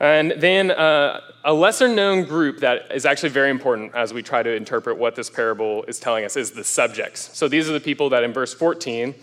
And 0.00 0.32
then 0.32 0.72
uh, 0.72 1.20
a 1.44 1.52
lesser 1.52 1.88
known 1.88 2.24
group 2.24 2.58
that 2.58 2.92
is 2.92 3.06
actually 3.06 3.30
very 3.30 3.50
important 3.50 3.94
as 3.94 4.12
we 4.12 4.22
try 4.22 4.42
to 4.42 4.52
interpret 4.52 4.98
what 4.98 5.14
this 5.14 5.30
parable 5.30 5.84
is 5.84 6.00
telling 6.00 6.24
us 6.24 6.36
is 6.36 6.52
the 6.52 6.64
subjects. 6.64 7.36
So 7.36 7.48
these 7.48 7.68
are 7.68 7.72
the 7.72 7.80
people 7.80 8.10
that 8.10 8.24
in 8.24 8.32
verse 8.32 8.52
14, 8.52 9.14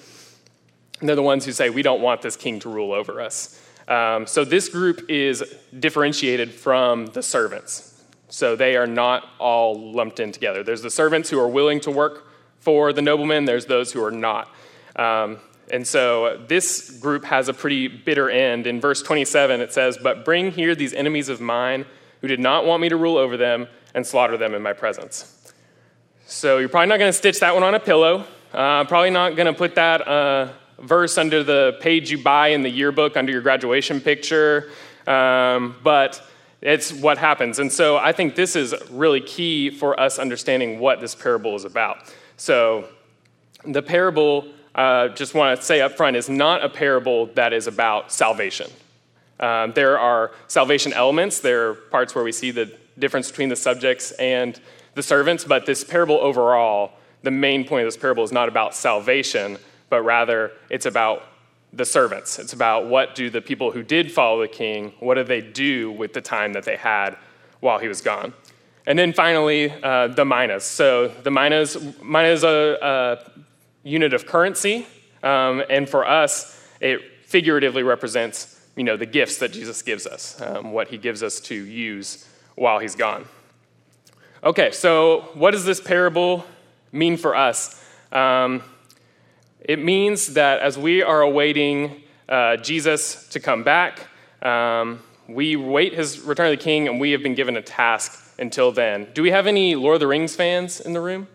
they're 1.01 1.15
the 1.15 1.21
ones 1.21 1.43
who 1.45 1.51
say, 1.51 1.69
We 1.69 1.81
don't 1.81 2.01
want 2.01 2.21
this 2.21 2.35
king 2.37 2.59
to 2.61 2.69
rule 2.69 2.93
over 2.93 3.21
us. 3.21 3.61
Um, 3.87 4.25
so 4.25 4.43
this 4.43 4.69
group 4.69 5.09
is 5.09 5.43
differentiated 5.77 6.51
from 6.53 7.07
the 7.07 7.21
servants. 7.21 8.03
So 8.29 8.55
they 8.55 8.75
are 8.75 8.87
not 8.87 9.29
all 9.39 9.91
lumped 9.91 10.19
in 10.19 10.31
together. 10.31 10.63
There's 10.63 10.81
the 10.81 10.89
servants 10.89 11.29
who 11.29 11.39
are 11.39 11.47
willing 11.47 11.79
to 11.81 11.91
work 11.91 12.27
for 12.59 12.91
the 12.91 13.01
nobleman, 13.01 13.45
there's 13.45 13.67
those 13.67 13.91
who 13.91 14.03
are 14.03 14.11
not. 14.11 14.49
Um, 14.95 15.37
and 15.71 15.85
so 15.85 16.43
this 16.47 16.89
group 16.99 17.23
has 17.25 17.47
a 17.47 17.53
pretty 17.53 17.87
bitter 17.87 18.29
end. 18.29 18.65
In 18.65 18.81
verse 18.81 19.01
27, 19.03 19.61
it 19.61 19.71
says, 19.71 19.97
But 20.01 20.25
bring 20.25 20.51
here 20.51 20.73
these 20.73 20.93
enemies 20.93 21.29
of 21.29 21.39
mine 21.39 21.85
who 22.21 22.27
did 22.27 22.39
not 22.39 22.65
want 22.65 22.81
me 22.81 22.89
to 22.89 22.97
rule 22.97 23.17
over 23.17 23.37
them 23.37 23.67
and 23.93 24.05
slaughter 24.05 24.37
them 24.37 24.53
in 24.53 24.61
my 24.61 24.73
presence. 24.73 25.53
So 26.25 26.57
you're 26.57 26.69
probably 26.69 26.87
not 26.87 26.97
going 26.97 27.09
to 27.09 27.17
stitch 27.17 27.39
that 27.39 27.53
one 27.53 27.63
on 27.63 27.75
a 27.75 27.79
pillow. 27.79 28.25
Uh, 28.51 28.83
probably 28.85 29.11
not 29.11 29.35
going 29.35 29.47
to 29.47 29.53
put 29.53 29.75
that 29.75 30.07
uh, 30.07 30.51
verse 30.79 31.17
under 31.17 31.43
the 31.43 31.77
page 31.79 32.11
you 32.11 32.21
buy 32.21 32.49
in 32.49 32.63
the 32.63 32.69
yearbook 32.69 33.17
under 33.17 33.31
your 33.31 33.41
graduation 33.41 34.01
picture. 34.01 34.69
Um, 35.07 35.75
but 35.83 36.25
it's 36.61 36.91
what 36.91 37.17
happens. 37.17 37.59
And 37.59 37.71
so 37.71 37.97
I 37.97 38.11
think 38.11 38.35
this 38.35 38.55
is 38.55 38.73
really 38.89 39.21
key 39.21 39.69
for 39.69 39.99
us 39.99 40.17
understanding 40.17 40.79
what 40.79 40.99
this 40.99 41.13
parable 41.13 41.55
is 41.55 41.65
about. 41.65 42.13
So 42.37 42.89
the 43.63 43.81
parable 43.81 44.47
uh, 44.75 45.07
just 45.09 45.33
want 45.33 45.57
to 45.57 45.65
say 45.65 45.81
up 45.81 45.93
front, 45.93 46.17
is 46.17 46.29
not 46.29 46.63
a 46.63 46.69
parable 46.69 47.27
that 47.27 47.53
is 47.53 47.65
about 47.65 48.11
salvation. 48.11 48.69
Um, 49.39 49.71
there 49.73 49.97
are 49.97 50.31
salvation 50.47 50.93
elements, 50.93 51.39
there 51.39 51.69
are 51.69 51.73
parts 51.75 52.13
where 52.13 52.23
we 52.23 52.31
see 52.31 52.51
the 52.51 52.77
difference 52.99 53.29
between 53.29 53.49
the 53.49 53.55
subjects 53.55 54.11
and 54.11 54.59
the 54.93 55.03
servants, 55.03 55.45
but 55.45 55.65
this 55.65 55.83
parable 55.83 56.15
overall, 56.15 56.91
the 57.23 57.31
main 57.31 57.65
point 57.65 57.85
of 57.85 57.87
this 57.87 57.97
parable 57.97 58.23
is 58.23 58.31
not 58.31 58.47
about 58.49 58.75
salvation, 58.75 59.57
but 59.89 60.03
rather 60.03 60.51
it's 60.69 60.85
about 60.85 61.23
the 61.73 61.85
servants. 61.85 62.39
It's 62.39 62.53
about 62.53 62.87
what 62.87 63.15
do 63.15 63.29
the 63.29 63.41
people 63.41 63.71
who 63.71 63.83
did 63.83 64.11
follow 64.11 64.41
the 64.41 64.47
king, 64.47 64.93
what 64.99 65.15
do 65.15 65.23
they 65.23 65.41
do 65.41 65.91
with 65.91 66.13
the 66.13 66.21
time 66.21 66.53
that 66.53 66.63
they 66.63 66.77
had 66.77 67.17
while 67.59 67.79
he 67.79 67.87
was 67.87 68.01
gone. 68.01 68.33
And 68.87 68.97
then 68.97 69.13
finally, 69.13 69.71
uh, 69.83 70.07
the 70.07 70.25
minas. 70.25 70.63
So 70.63 71.07
the 71.07 71.31
minas, 71.31 71.77
mina 72.03 72.29
is 72.29 72.43
a, 72.43 72.77
a, 72.81 73.31
unit 73.83 74.13
of 74.13 74.25
currency, 74.25 74.87
um, 75.21 75.63
and 75.69 75.87
for 75.87 76.07
us, 76.07 76.59
it 76.81 77.01
figuratively 77.23 77.83
represents 77.83 78.55
you 78.75 78.83
know, 78.83 78.97
the 78.97 79.05
gifts 79.05 79.37
that 79.37 79.51
Jesus 79.51 79.81
gives 79.81 80.05
us, 80.05 80.41
um, 80.41 80.71
what 80.71 80.87
he 80.89 80.97
gives 80.97 81.23
us 81.23 81.39
to 81.41 81.55
use 81.55 82.27
while 82.55 82.79
he's 82.79 82.95
gone. 82.95 83.25
Okay, 84.43 84.71
so 84.71 85.29
what 85.33 85.51
does 85.51 85.65
this 85.65 85.79
parable 85.79 86.45
mean 86.91 87.17
for 87.17 87.35
us? 87.35 87.81
Um, 88.11 88.63
it 89.67 89.83
means 89.83 90.33
that 90.33 90.59
as 90.59 90.77
we 90.77 91.01
are 91.01 91.21
awaiting 91.21 92.03
uh, 92.29 92.57
Jesus 92.57 93.27
to 93.29 93.39
come 93.39 93.63
back, 93.63 94.07
um, 94.41 94.99
we 95.27 95.55
wait 95.55 95.93
his 95.93 96.19
return 96.19 96.51
of 96.51 96.57
the 96.57 96.63
king, 96.63 96.87
and 96.87 96.99
we 96.99 97.11
have 97.11 97.23
been 97.23 97.33
given 97.33 97.57
a 97.57 97.61
task 97.61 98.35
until 98.37 98.71
then. 98.71 99.07
Do 99.13 99.23
we 99.23 99.31
have 99.31 99.47
any 99.47 99.75
Lord 99.75 99.95
of 99.95 99.99
the 100.01 100.07
Rings 100.07 100.35
fans 100.35 100.79
in 100.79 100.93
the 100.93 101.01
room? 101.01 101.27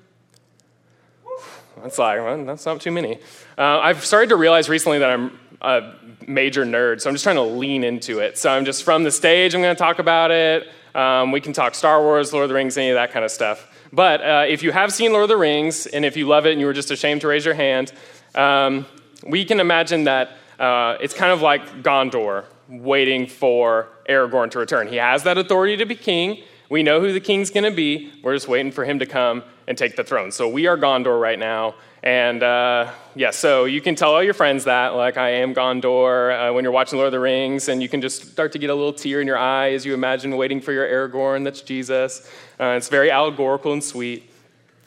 That's 1.83 1.99
like, 1.99 2.21
well, 2.21 2.45
that's 2.45 2.67
not 2.67 2.81
too 2.81 2.93
many. 2.93 3.19
Uh, 3.59 3.81
I've 3.81 4.05
started 4.05 4.29
to 4.29 4.37
realize 4.37 4.69
recently 4.69 4.99
that 4.99 5.11
I'm 5.11 5.39
a 5.61 5.95
major 6.27 6.65
nerd, 6.65 7.01
so 7.01 7.09
I'm 7.09 7.15
just 7.15 7.25
trying 7.25 7.37
to 7.37 7.43
lean 7.43 7.85
into 7.85 8.21
it. 8.21 8.39
So 8.39 8.51
I'm 8.51 8.65
just 8.65 8.85
from 8.85 9.03
the 9.03 9.11
stage, 9.11 9.55
I'm 9.55 9.63
going 9.63 9.75
to 9.75 9.79
talk 9.79 9.99
about 9.99 10.31
it. 10.31 10.69
Um, 10.95 11.33
we 11.33 11.41
can 11.41 11.53
talk 11.53 11.75
Star 11.75 12.01
Wars, 12.03 12.33
Lord 12.33 12.45
of 12.45 12.49
the 12.49 12.55
Rings, 12.55 12.77
any 12.77 12.91
of 12.91 12.97
that 12.97 13.13
kind 13.13 13.25
of 13.25 13.31
stuff. 13.31 13.67
But 13.93 14.21
uh, 14.23 14.45
if 14.49 14.63
you 14.63 14.73
have 14.73 14.93
seen 14.93 15.13
Lord 15.13 15.25
of 15.25 15.29
the 15.29 15.37
Rings, 15.37 15.87
and 15.87 16.05
if 16.05 16.17
you 16.17 16.29
love 16.29 16.47
it 16.47 16.53
and 16.53 16.61
you 16.61 16.67
were 16.67 16.73
just 16.73 16.91
ashamed 16.91 17.23
to 17.23 17.29
raise 17.29 17.45
your 17.45 17.55
hand, 17.55 17.93
um, 18.35 18.87
we 19.27 19.45
can 19.45 19.61
imagine 19.61 20.05
that 20.05 20.37
uh, 20.59 20.97
it's 21.01 21.15
kind 21.15 21.33
of 21.33 21.43
like 21.43 21.83
Gondor 21.83 22.45
waiting 22.69 23.27
for 23.27 23.89
Aragorn 24.09 24.51
to 24.53 24.59
return. 24.59 24.89
He 24.89 24.97
has 24.97 25.23
that 25.25 25.39
authority 25.39 25.77
to 25.79 25.87
be 25.87 25.95
king. 25.95 26.43
We 26.69 26.83
know 26.83 27.01
who 27.01 27.13
the 27.13 27.21
king's 27.21 27.51
going 27.51 27.65
to 27.65 27.75
be. 27.75 28.13
We're 28.23 28.35
just 28.35 28.47
waiting 28.47 28.71
for 28.71 28.85
him 28.85 29.01
to 29.01 29.07
come 29.07 29.43
and 29.67 29.77
take 29.77 29.97
the 29.97 30.05
throne. 30.05 30.31
So 30.31 30.49
we 30.49 30.67
are 30.67 30.77
Gondor 30.77 31.21
right 31.21 31.39
now. 31.39 31.75
And 32.03 32.43
uh, 32.43 32.93
yeah, 33.15 33.31
so 33.31 33.65
you 33.65 33.81
can 33.81 33.95
tell 33.95 34.15
all 34.15 34.23
your 34.23 34.35
friends 34.35 34.65
that, 34.65 34.95
like, 34.95 35.17
I 35.17 35.31
am 35.31 35.55
Gondor 35.55 36.51
uh, 36.51 36.53
when 36.55 36.65
you're 36.65 36.73
watching 36.73 36.97
Lord 36.99 37.09
of 37.09 37.13
the 37.13 37.21
Rings, 37.21 37.69
and 37.69 37.83
you 37.83 37.89
can 37.89 38.01
just 38.01 38.31
start 38.31 38.53
to 38.53 38.59
get 38.59 38.71
a 38.71 38.75
little 38.75 38.93
tear 38.93 39.21
in 39.21 39.27
your 39.27 39.37
eye 39.37 39.73
as 39.73 39.85
you 39.85 39.93
imagine 39.93 40.37
waiting 40.37 40.61
for 40.61 40.73
your 40.73 40.87
Aragorn, 40.87 41.45
that's 41.45 41.61
Jesus. 41.61 42.31
Uh, 42.59 42.77
it's 42.77 42.89
very 42.89 43.11
allegorical 43.11 43.73
and 43.73 43.85
sweet. 43.85 44.31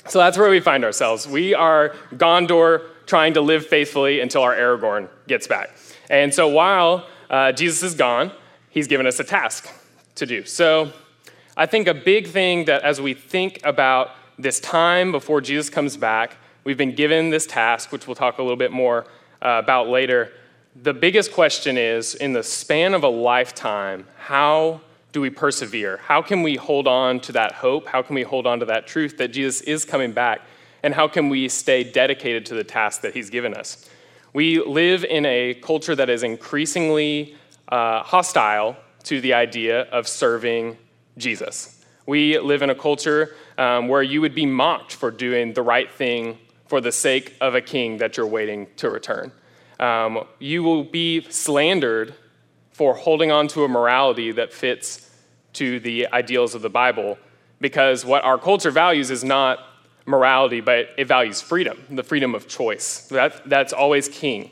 So 0.08 0.20
that's 0.20 0.38
where 0.38 0.50
we 0.50 0.60
find 0.60 0.84
ourselves. 0.84 1.28
We 1.28 1.54
are 1.54 1.90
Gondor 2.16 2.90
trying 3.06 3.34
to 3.34 3.42
live 3.42 3.66
faithfully 3.66 4.20
until 4.20 4.42
our 4.42 4.56
Aragorn 4.56 5.10
gets 5.28 5.48
back. 5.48 5.72
And 6.10 6.34
so 6.34 6.48
while 6.48 7.08
uh, 7.30 7.52
Jesus 7.52 7.84
is 7.84 7.96
gone, 7.96 8.32
he's 8.70 8.88
given 8.88 9.08
us 9.08 9.20
a 9.20 9.24
task 9.24 9.70
to 10.16 10.26
do. 10.26 10.46
So 10.46 10.92
I 11.56 11.66
think 11.66 11.88
a 11.88 11.94
big 11.94 12.28
thing 12.28 12.66
that 12.66 12.82
as 12.84 13.00
we 13.02 13.14
think 13.14 13.60
about 13.64 14.12
this 14.38 14.60
time 14.60 15.12
before 15.12 15.42
Jesus 15.42 15.70
comes 15.70 15.98
back, 15.98 16.38
we've 16.64 16.78
been 16.78 16.96
given 16.96 17.30
this 17.30 17.46
task, 17.46 17.92
which 17.92 18.08
we'll 18.08 18.16
talk 18.16 18.40
a 18.40 18.42
little 18.42 18.58
bit 18.58 18.72
more 18.72 19.06
uh, 19.42 19.62
about 19.64 19.88
later. 19.88 20.32
The 20.82 20.94
biggest 20.94 21.32
question 21.32 21.78
is 21.78 22.16
in 22.16 22.34
the 22.34 22.44
span 22.44 22.94
of 22.94 23.04
a 23.04 23.08
lifetime, 23.08 24.08
how 24.18 24.82
do 25.12 25.22
we 25.22 25.30
persevere? 25.30 25.98
How 25.98 26.22
can 26.24 26.42
we 26.42 26.56
hold 26.56 26.88
on 26.88 27.20
to 27.22 27.32
that 27.34 27.52
hope? 27.52 27.88
How 27.88 28.02
can 28.02 28.16
we 28.16 28.24
hold 28.24 28.48
on 28.48 28.60
to 28.60 28.66
that 28.66 28.88
truth 28.88 29.18
that 29.18 29.28
Jesus 29.28 29.62
is 29.62 29.86
coming 29.86 30.12
back? 30.12 30.42
And 30.84 30.94
how 30.94 31.08
can 31.08 31.30
we 31.30 31.48
stay 31.48 31.84
dedicated 31.84 32.46
to 32.48 32.54
the 32.54 32.64
task 32.64 33.02
that 33.02 33.14
he's 33.14 33.30
given 33.30 33.54
us? 33.54 33.90
We 34.34 34.62
live 34.62 35.06
in 35.06 35.26
a 35.26 35.54
culture 35.54 35.96
that 35.96 36.10
is 36.10 36.24
increasingly 36.24 37.36
uh, 37.70 38.04
hostile 38.04 38.76
to 39.04 39.22
the 39.22 39.34
idea 39.34 39.82
of 39.84 40.08
serving 40.08 40.78
Jesus. 41.18 41.84
We 42.06 42.38
live 42.38 42.62
in 42.62 42.70
a 42.70 42.76
culture 42.76 43.36
um, 43.58 43.88
where 43.88 44.04
you 44.04 44.20
would 44.22 44.36
be 44.36 44.46
mocked 44.46 44.94
for 44.94 45.10
doing 45.10 45.54
the 45.54 45.62
right 45.62 45.90
thing 45.90 46.38
for 46.68 46.82
the 46.82 46.92
sake 46.92 47.36
of 47.40 47.56
a 47.56 47.62
king 47.62 47.98
that 47.98 48.18
you're 48.18 48.28
waiting 48.28 48.68
to 48.78 48.90
return. 48.90 49.32
Um, 49.80 50.26
you 50.40 50.64
will 50.64 50.84
be 50.84 51.22
slandered 51.30 52.14
for 52.72 52.96
holding 52.96 53.32
on 53.32 53.48
to 53.50 53.64
a 53.64 53.68
morality 53.68 54.32
that 54.32 54.52
fits 54.52 55.10
to 55.54 55.80
the 55.80 56.08
ideals 56.08 56.56
of 56.56 56.62
the 56.62 56.70
Bible 56.70 57.18
because 57.62 58.04
what 58.04 58.24
our 58.24 58.38
culture 58.38 58.72
values 58.72 59.12
is 59.12 59.24
not 59.24 59.60
morality, 60.06 60.62
but 60.62 60.90
it 60.98 61.06
values 61.06 61.42
freedom, 61.42 61.78
the 61.90 62.04
freedom 62.04 62.36
of 62.36 62.48
choice. 62.48 63.08
That, 63.08 63.48
that's 63.50 63.74
always 63.74 64.10
king. 64.10 64.52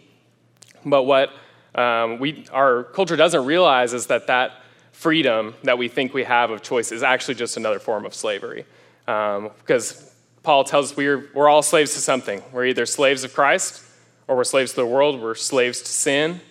But 0.86 1.04
what 1.04 1.32
um, 1.76 2.20
we, 2.20 2.46
our 2.52 2.84
culture 2.84 3.16
doesn't 3.16 3.46
realize 3.46 3.94
is 3.94 4.08
that 4.08 4.28
that 4.28 4.54
freedom 4.92 5.56
that 5.64 5.78
we 5.78 5.88
think 5.88 6.14
we 6.14 6.24
have 6.24 6.52
of 6.52 6.62
choice 6.62 6.92
is 6.92 7.04
actually 7.04 7.36
just 7.36 7.58
another 7.58 7.80
form 7.80 8.06
of 8.06 8.14
slavery. 8.14 8.66
Um, 9.08 9.50
because 9.60 10.14
Paul 10.44 10.64
tells 10.64 10.92
us 10.92 10.98
we're, 10.98 11.30
we're 11.34 11.50
all 11.50 11.62
slaves 11.62 11.94
to 11.94 12.00
something. 12.00 12.42
We're 12.52 12.66
either 12.66 12.86
slaves 12.86 13.24
of 13.24 13.34
Christ 13.34 13.84
or 14.28 14.36
we're 14.36 14.44
slaves 14.44 14.72
to 14.72 14.78
the 14.78 14.86
world, 14.86 15.22
we're 15.22 15.36
slaves 15.36 15.82
to 15.82 15.92
sin. 15.92 16.42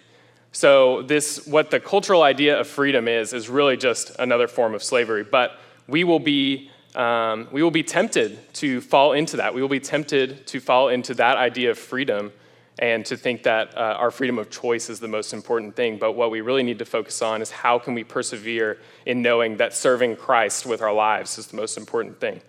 So, 0.52 1.02
this, 1.02 1.46
what 1.46 1.70
the 1.70 1.78
cultural 1.78 2.22
idea 2.22 2.58
of 2.58 2.66
freedom 2.66 3.06
is, 3.06 3.32
is 3.32 3.48
really 3.48 3.76
just 3.76 4.16
another 4.18 4.48
form 4.48 4.74
of 4.74 4.82
slavery. 4.82 5.22
But 5.22 5.58
we 5.86 6.02
will 6.02 6.18
be, 6.18 6.69
um, 6.94 7.48
we 7.52 7.62
will 7.62 7.70
be 7.70 7.82
tempted 7.82 8.52
to 8.54 8.80
fall 8.80 9.12
into 9.12 9.36
that. 9.36 9.54
We 9.54 9.62
will 9.62 9.68
be 9.68 9.80
tempted 9.80 10.46
to 10.48 10.60
fall 10.60 10.88
into 10.88 11.14
that 11.14 11.36
idea 11.36 11.70
of 11.70 11.78
freedom 11.78 12.32
and 12.78 13.04
to 13.06 13.16
think 13.16 13.42
that 13.42 13.76
uh, 13.76 13.96
our 13.98 14.10
freedom 14.10 14.38
of 14.38 14.50
choice 14.50 14.88
is 14.88 15.00
the 15.00 15.08
most 15.08 15.32
important 15.32 15.76
thing. 15.76 15.98
But 15.98 16.12
what 16.12 16.30
we 16.30 16.40
really 16.40 16.62
need 16.62 16.78
to 16.78 16.84
focus 16.84 17.20
on 17.20 17.42
is 17.42 17.50
how 17.50 17.78
can 17.78 17.94
we 17.94 18.04
persevere 18.04 18.78
in 19.04 19.20
knowing 19.22 19.58
that 19.58 19.74
serving 19.74 20.16
Christ 20.16 20.64
with 20.64 20.80
our 20.80 20.92
lives 20.92 21.38
is 21.38 21.48
the 21.48 21.56
most 21.56 21.76
important 21.76 22.18
thing. 22.20 22.40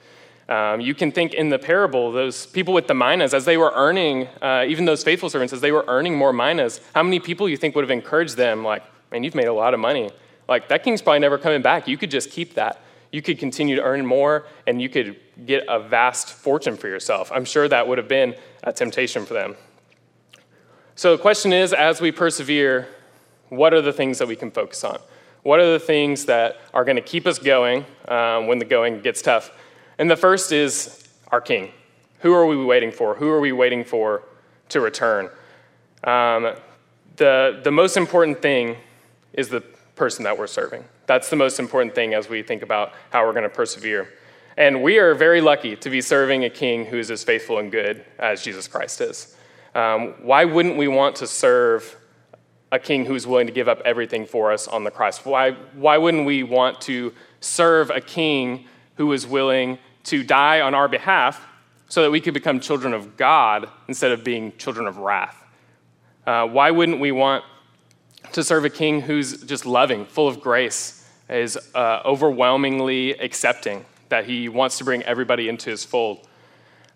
Um, 0.48 0.82
you 0.82 0.96
can 0.96 1.12
think 1.12 1.34
in 1.34 1.50
the 1.50 1.60
parable, 1.60 2.12
those 2.12 2.46
people 2.46 2.74
with 2.74 2.88
the 2.88 2.94
minas, 2.94 3.34
as 3.34 3.46
they 3.46 3.58
were 3.58 3.72
earning, 3.76 4.28
uh, 4.42 4.66
even 4.68 4.86
those 4.86 5.04
faithful 5.04 5.30
servants, 5.30 5.54
as 5.54 5.62
they 5.62 5.72
were 5.72 5.86
earning 5.88 6.16
more 6.16 6.34
minas, 6.34 6.82
how 6.96 7.04
many 7.04 7.20
people 7.20 7.48
you 7.48 7.58
think 7.58 7.76
would 7.76 7.84
have 7.84 7.92
encouraged 7.92 8.38
them, 8.38 8.64
like, 8.64 8.84
man, 9.12 9.24
you've 9.24 9.36
made 9.36 9.48
a 9.48 9.54
lot 9.54 9.74
of 9.74 9.80
money. 9.80 10.10
Like, 10.50 10.68
that 10.70 10.84
king's 10.84 11.02
probably 11.02 11.20
never 11.20 11.38
coming 11.38 11.62
back. 11.62 11.88
You 11.88 11.98
could 11.98 12.12
just 12.12 12.32
keep 12.32 12.56
that. 12.56 12.82
You 13.12 13.22
could 13.22 13.40
continue 13.40 13.76
to 13.76 13.82
earn 13.82 14.06
more, 14.06 14.46
and 14.66 14.82
you 14.82 14.88
could 14.88 15.20
get 15.46 15.66
a 15.68 15.80
vast 15.80 16.30
fortune 16.30 16.78
for 16.78 16.88
yourself. 16.88 17.32
I'm 17.34 17.46
sure 17.46 17.68
that 17.68 17.88
would 17.88 17.98
have 17.98 18.08
been 18.08 18.36
a 18.64 18.72
temptation 18.72 19.26
for 19.26 19.34
them. 19.34 19.56
So 20.96 21.16
the 21.16 21.22
question 21.22 21.52
is 21.52 21.74
as 21.74 22.00
we 22.00 22.12
persevere, 22.12 22.88
what 23.50 23.74
are 23.74 23.82
the 23.82 23.92
things 23.92 24.20
that 24.20 24.28
we 24.28 24.36
can 24.36 24.52
focus 24.52 24.84
on? 24.84 25.00
What 25.44 25.60
are 25.60 25.72
the 25.72 25.80
things 25.80 26.26
that 26.26 26.62
are 26.74 26.86
going 26.86 26.96
to 26.98 27.02
keep 27.02 27.26
us 27.26 27.40
going 27.40 27.86
um, 28.08 28.48
when 28.48 28.60
the 28.60 28.66
going 28.66 29.02
gets 29.02 29.22
tough? 29.22 29.52
And 29.98 30.10
the 30.10 30.16
first 30.16 30.52
is 30.52 31.10
our 31.30 31.42
King. 31.42 31.72
Who 32.20 32.34
are 32.34 32.46
we 32.46 32.64
waiting 32.64 32.92
for? 32.92 33.16
Who 33.16 33.30
are 33.30 33.40
we 33.40 33.52
waiting 33.52 33.84
for 33.84 34.24
to 34.70 34.80
return? 34.80 35.30
Um, 36.04 36.54
the, 37.18 37.60
the 37.64 37.72
most 37.72 37.98
important 37.98 38.42
thing 38.42 38.78
is 39.34 39.50
the 39.50 39.64
person 40.02 40.24
that 40.24 40.36
we're 40.36 40.48
serving. 40.48 40.84
That's 41.06 41.30
the 41.30 41.36
most 41.36 41.60
important 41.60 41.94
thing 41.94 42.16
as 42.16 42.28
we 42.28 42.42
think 42.42 42.64
about 42.64 42.94
how 43.12 43.24
we're 43.24 43.34
going 43.34 43.44
to 43.44 43.50
persevere. 43.50 44.10
And 44.58 44.82
we 44.82 44.98
are 44.98 45.14
very 45.14 45.42
lucky 45.42 45.76
to 45.76 45.92
be 45.92 46.02
serving 46.02 46.44
a 46.44 46.50
king 46.50 46.88
who 46.88 46.98
is 46.98 47.12
as 47.12 47.24
faithful 47.24 47.60
and 47.60 47.72
good 47.72 48.04
as 48.18 48.44
Jesus 48.44 48.68
Christ 48.68 49.00
is. 49.00 49.38
Um, 49.76 50.16
why 50.24 50.46
wouldn't 50.46 50.76
we 50.76 50.88
want 50.88 51.18
to 51.18 51.28
serve 51.28 51.96
a 52.72 52.80
king 52.80 53.06
who's 53.06 53.28
willing 53.28 53.46
to 53.46 53.54
give 53.54 53.68
up 53.68 53.80
everything 53.86 54.26
for 54.26 54.52
us 54.52 54.68
on 54.68 54.84
the 54.86 54.90
cross? 54.90 55.24
Why, 55.24 55.52
why 55.76 56.00
wouldn't 56.00 56.26
we 56.26 56.42
want 56.42 56.82
to 56.82 57.14
serve 57.40 57.92
a 57.92 58.02
king 58.02 58.66
who 58.96 59.14
is 59.14 59.28
willing 59.28 59.78
to 60.06 60.24
die 60.24 60.62
on 60.62 60.74
our 60.74 60.88
behalf 60.88 61.46
so 61.90 62.02
that 62.02 62.10
we 62.10 62.20
could 62.20 62.34
become 62.34 62.60
children 62.60 62.96
of 62.96 63.18
God 63.18 63.70
instead 63.88 64.12
of 64.12 64.24
being 64.24 64.58
children 64.58 64.88
of 64.88 64.98
wrath? 64.98 65.44
Uh, 66.26 66.48
why 66.48 66.72
wouldn't 66.72 67.00
we 67.00 67.12
want 67.12 67.44
to 68.34 68.44
serve 68.44 68.66
a 68.66 68.70
king 68.70 69.02
who's 69.02 69.42
just 69.44 69.66
loving, 69.66 70.06
full 70.06 70.28
of 70.28 70.42
grace, 70.42 71.08
is 71.30 71.58
uh, 71.76 72.02
overwhelmingly 72.06 73.12
accepting, 73.14 73.86
that 74.10 74.26
he 74.26 74.50
wants 74.50 74.78
to 74.78 74.84
bring 74.84 75.04
everybody 75.04 75.50
into 75.50 75.70
his 75.70 75.84
fold? 75.84 76.28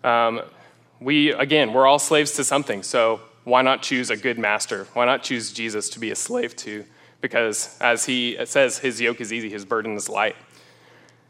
Um, 0.04 0.42
we, 1.00 1.32
again, 1.32 1.72
we're 1.72 1.86
all 1.86 1.98
slaves 1.98 2.32
to 2.32 2.44
something, 2.44 2.82
so 2.82 3.20
why 3.44 3.62
not 3.62 3.82
choose 3.82 4.10
a 4.10 4.16
good 4.16 4.38
master? 4.38 4.86
Why 4.92 5.04
not 5.04 5.22
choose 5.22 5.52
Jesus 5.52 5.88
to 5.90 6.00
be 6.00 6.10
a 6.10 6.16
slave 6.16 6.56
to? 6.56 6.84
Because 7.20 7.76
as 7.80 8.04
he 8.04 8.36
says, 8.44 8.78
his 8.78 9.00
yoke 9.00 9.20
is 9.20 9.32
easy, 9.32 9.50
his 9.50 9.64
burden 9.64 9.94
is 9.94 10.08
light. 10.08 10.36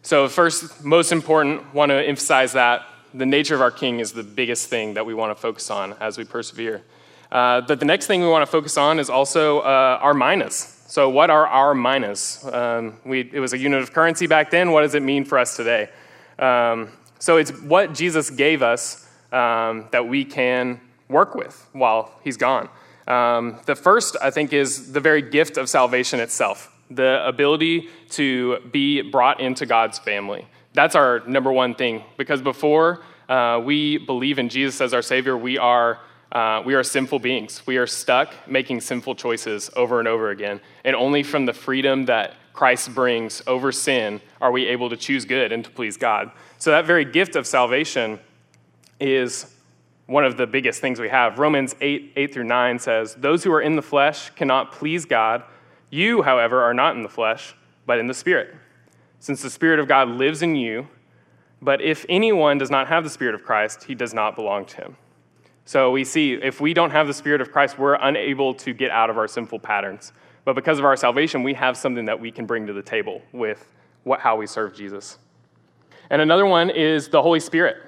So, 0.03 0.29
first, 0.29 0.85
most 0.85 1.11
important, 1.11 1.75
want 1.75 1.91
to 1.91 1.97
emphasize 1.97 2.53
that 2.53 2.87
the 3.13 3.27
nature 3.27 3.55
of 3.55 3.61
our 3.61 3.71
King 3.71 4.01
is 4.01 4.13
the 4.13 4.23
biggest 4.23 4.69
thing 4.69 4.95
that 4.95 5.05
we 5.05 5.15
want 5.15 5.37
to 5.37 5.41
focus 5.41 5.71
on 5.71 5.95
as 5.95 6.17
we 6.17 6.25
persevere. 6.25 6.83
Uh, 7.31 7.61
but 7.63 7.81
the 7.81 7.87
next 7.87 8.07
thing 8.07 8.21
we 8.21 8.29
want 8.29 8.43
to 8.43 8.51
focus 8.51 8.77
on 8.77 8.99
is 8.99 9.11
also 9.11 9.61
uh, 9.61 9.99
our 10.01 10.15
minas. 10.15 10.73
So, 10.87 11.11
what 11.11 11.31
are 11.31 11.47
our 11.47 11.75
minas? 11.75 12.45
Um, 12.53 12.99
it 13.07 13.41
was 13.41 13.53
a 13.53 13.59
unit 13.59 13.83
of 13.83 13.93
currency 13.93 14.27
back 14.27 14.51
then. 14.51 14.71
What 14.71 14.83
does 14.83 14.95
it 14.95 15.03
mean 15.03 15.25
for 15.25 15.39
us 15.39 15.57
today? 15.57 15.89
Um, 16.39 16.91
so, 17.19 17.37
it's 17.37 17.51
what 17.63 17.93
Jesus 17.95 18.31
gave 18.31 18.63
us 18.63 19.09
um, 19.33 19.89
that 19.91 20.07
we 20.07 20.25
can 20.25 20.81
work 21.09 21.35
with 21.35 21.69
while 21.73 22.13
he's 22.23 22.37
gone. 22.37 22.69
Um, 23.09 23.61
the 23.67 23.75
first, 23.75 24.17
I 24.23 24.31
think, 24.31 24.53
is 24.53 24.93
the 24.93 25.01
very 25.01 25.23
gift 25.23 25.57
of 25.57 25.69
salvation 25.69 26.21
itself 26.21 26.73
the 26.91 27.27
ability 27.27 27.89
to 28.11 28.61
be 28.71 29.03
brought 29.03 29.41
into 29.41 29.67
God's 29.67 29.99
family. 29.99 30.47
That's 30.73 30.95
our 30.95 31.21
number 31.27 31.53
one 31.53 31.75
thing, 31.75 32.05
because 32.17 32.41
before 32.41 33.03
uh, 33.29 33.61
we 33.65 33.99
believe 33.99 34.39
in 34.39 34.49
Jesus 34.49 34.81
as 34.81 34.95
our 34.95 35.03
Savior, 35.03 35.37
we 35.37 35.59
are, 35.59 35.99
uh, 36.33 36.63
we 36.65 36.75
are 36.75 36.83
sinful 36.83 37.21
beings. 37.21 37.67
We 37.67 37.77
are 37.77 37.87
stuck 37.87 38.35
making 38.49 38.81
sinful 38.81 39.15
choices 39.15 39.71
over 39.77 39.99
and 39.99 40.09
over 40.09 40.31
again. 40.31 40.61
And 40.85 40.97
only 40.97 41.23
from 41.23 41.47
the 41.47 41.53
freedom 41.53 42.07
that 42.07 42.35
Christ 42.53 42.95
brings 42.95 43.43
over 43.47 43.71
sin 43.71 44.21
are 44.41 44.51
we 44.51 44.67
able 44.67 44.91
to 44.91 44.97
choose 44.97 45.25
good 45.25 45.53
and 45.53 45.65
to 45.65 45.71
please 45.71 45.97
God. 45.97 46.33
So, 46.59 46.71
that 46.71 46.87
very 46.87 47.05
gift 47.05 47.37
of 47.37 47.47
salvation 47.47 48.19
is 48.99 49.55
one 50.07 50.25
of 50.25 50.37
the 50.37 50.47
biggest 50.47 50.81
things 50.81 50.99
we 50.99 51.09
have. 51.09 51.39
Romans 51.39 51.75
8, 51.81 52.13
8 52.17 52.33
through 52.33 52.45
9 52.45 52.79
says, 52.79 53.15
Those 53.17 53.45
who 53.45 53.53
are 53.53 53.61
in 53.61 53.77
the 53.77 53.83
flesh 53.83 54.31
cannot 54.31 54.73
please 54.73 55.05
God. 55.05 55.43
You, 55.91 56.23
however, 56.23 56.63
are 56.63 56.75
not 56.75 56.97
in 56.97 57.03
the 57.03 57.09
flesh, 57.09 57.55
but 57.87 57.99
in 57.99 58.07
the 58.07 58.15
Spirit, 58.15 58.55
since 59.21 59.43
the 59.43 59.51
Spirit 59.51 59.79
of 59.79 59.89
God 59.89 60.09
lives 60.09 60.43
in 60.43 60.57
you. 60.57 60.89
But 61.61 61.81
if 61.81 62.07
anyone 62.09 62.59
does 62.59 62.71
not 62.71 62.89
have 62.89 63.05
the 63.05 63.11
Spirit 63.11 63.35
of 63.35 63.43
Christ, 63.43 63.85
he 63.85 63.95
does 63.95 64.15
not 64.15 64.37
belong 64.37 64.67
to 64.67 64.77
him. 64.77 64.97
So 65.67 65.91
we 65.91 66.05
see 66.05 66.35
if 66.35 66.61
we 66.61 66.73
don't 66.73 66.93
have 66.93 67.09
the 67.09 67.13
Spirit 67.13 67.41
of 67.41 67.51
Christ, 67.51 67.77
we're 67.77 67.95
unable 67.95 68.55
to 68.55 68.73
get 68.73 68.93
out 68.93 69.11
of 69.11 69.19
our 69.19 69.27
sinful 69.27 69.59
patterns. 69.59 70.13
But 70.45 70.55
because 70.55 70.79
of 70.79 70.85
our 70.85 70.97
salvation, 70.97 71.43
we 71.43 71.55
have 71.55 71.77
something 71.77 72.05
that 72.05 72.21
we 72.21 72.31
can 72.31 72.47
bring 72.47 72.69
to 72.69 72.73
the 72.73 72.83
table 72.83 73.21
with 73.33 73.73
what, 74.05 74.21
how 74.21 74.37
we 74.37 74.47
serve 74.47 74.77
Jesus. 74.77 75.19
And 76.09 76.23
another 76.23 76.47
one 76.47 76.71
is 76.71 77.09
the 77.09 77.21
Holy 77.21 77.41
Spirit. 77.41 77.79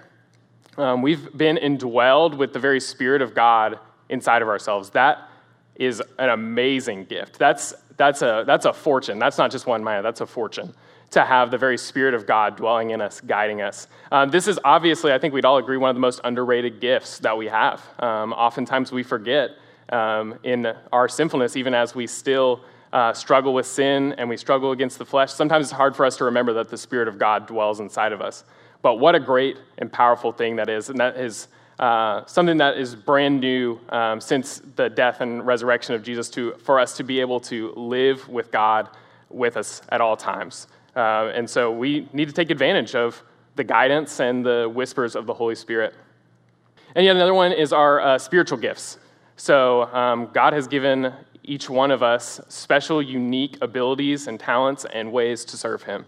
Um, 0.77 1.03
we've 1.03 1.37
been 1.37 1.57
indwelled 1.57 2.37
with 2.37 2.53
the 2.53 2.59
very 2.59 2.81
Spirit 2.81 3.23
of 3.23 3.33
God 3.33 3.79
inside 4.09 4.43
of 4.43 4.49
ourselves. 4.49 4.91
That 4.91 5.29
is 5.77 6.03
an 6.19 6.31
amazing 6.31 7.05
gift. 7.05 7.39
That's, 7.39 7.75
that's, 7.97 8.23
a, 8.23 8.43
that's 8.45 8.65
a 8.65 8.73
fortune. 8.73 9.21
That's 9.21 9.39
not 9.39 9.53
just 9.53 9.69
one 9.69 9.85
mina, 9.85 10.03
that's 10.03 10.21
a 10.21 10.27
fortune 10.27 10.75
to 11.11 11.25
have 11.25 11.51
the 11.51 11.59
very 11.59 11.79
Spirit 11.79 12.15
of 12.15 12.27
God 12.27 12.57
dwelling 12.57 12.91
in 12.91 13.01
us, 13.01 13.21
guiding 13.21 13.63
us. 13.63 13.89
Um, 14.13 14.31
this 14.31 14.47
is 14.47 14.59
obviously, 14.65 15.13
I 15.13 15.19
think 15.19 15.33
we'd 15.33 15.45
all 15.45 15.57
agree, 15.57 15.77
one 15.77 15.91
of 15.91 15.97
the 15.97 16.01
most 16.01 16.21
underrated 16.25 16.81
gifts 16.81 17.19
that 17.21 17.37
we 17.37 17.47
have. 17.47 17.83
Um, 17.99 18.33
oftentimes 18.33 18.93
we 18.93 19.03
forget 19.03 19.53
um, 19.89 20.39
in 20.43 20.67
our 20.93 21.09
sinfulness, 21.09 21.57
even 21.57 21.73
as 21.75 21.95
we 21.95 22.07
still 22.07 22.61
uh, 22.93 23.13
struggle 23.13 23.55
with 23.55 23.67
sin 23.67 24.15
and 24.15 24.29
we 24.29 24.37
struggle 24.37 24.73
against 24.73 24.99
the 24.99 25.05
flesh. 25.05 25.33
Sometimes 25.33 25.67
it's 25.67 25.73
hard 25.73 25.97
for 25.97 26.05
us 26.05 26.17
to 26.19 26.25
remember 26.25 26.53
that 26.55 26.69
the 26.69 26.79
Spirit 26.79 27.09
of 27.09 27.19
God 27.19 27.47
dwells 27.47 27.81
inside 27.81 28.13
of 28.13 28.21
us. 28.21 28.45
But 28.83 28.97
what 28.97 29.15
a 29.15 29.21
great 29.21 29.57
and 29.79 29.93
powerful 29.93 30.33
thing 30.33 30.57
that 30.57 30.69
is. 30.69 30.89
And 30.89 31.01
that 31.01 31.17
is 31.17 31.49
uh, 31.79 32.25
something 32.27 32.59
that 32.59 32.77
is 32.77 32.95
brand 32.95 33.41
new 33.41 33.81
um, 33.89 34.21
since 34.21 34.61
the 34.77 34.89
death 34.89 35.21
and 35.21 35.47
resurrection 35.47 35.95
of 35.95 36.03
Jesus 36.03 36.29
to, 36.31 36.53
for 36.55 36.79
us 36.79 36.97
to 36.97 37.03
be 37.03 37.21
able 37.21 37.41
to 37.41 37.73
live 37.77 38.29
with 38.29 38.51
God 38.51 38.89
with 39.31 39.57
us 39.57 39.83
at 39.91 40.01
all 40.01 40.17
times. 40.17 40.67
Uh, 40.99 41.31
and 41.33 41.49
so 41.49 41.71
we 41.71 42.09
need 42.13 42.27
to 42.27 42.35
take 42.35 42.51
advantage 42.51 42.97
of 42.97 43.23
the 43.55 43.63
guidance 43.63 44.19
and 44.19 44.45
the 44.45 44.69
whispers 44.75 45.15
of 45.15 45.27
the 45.27 45.35
Holy 45.35 45.55
Spirit. 45.55 45.95
And 46.97 47.05
yet 47.05 47.15
another 47.15 47.35
one 47.35 47.53
is 47.53 47.73
our 47.73 48.01
uh, 48.01 48.19
spiritual 48.19 48.59
gifts. 48.59 48.99
So 49.37 49.83
um, 49.95 50.29
God 50.35 50.55
has 50.55 50.67
given 50.67 51.13
each 51.45 51.71
one 51.71 51.93
of 51.93 52.03
us 52.03 52.41
special, 52.49 53.01
unique 53.01 53.59
abilities 53.63 54.27
and 54.27 54.41
talents 54.41 54.87
and 54.93 55.13
ways 55.13 55.45
to 55.45 55.57
serve 55.57 55.85
Him. 55.85 56.05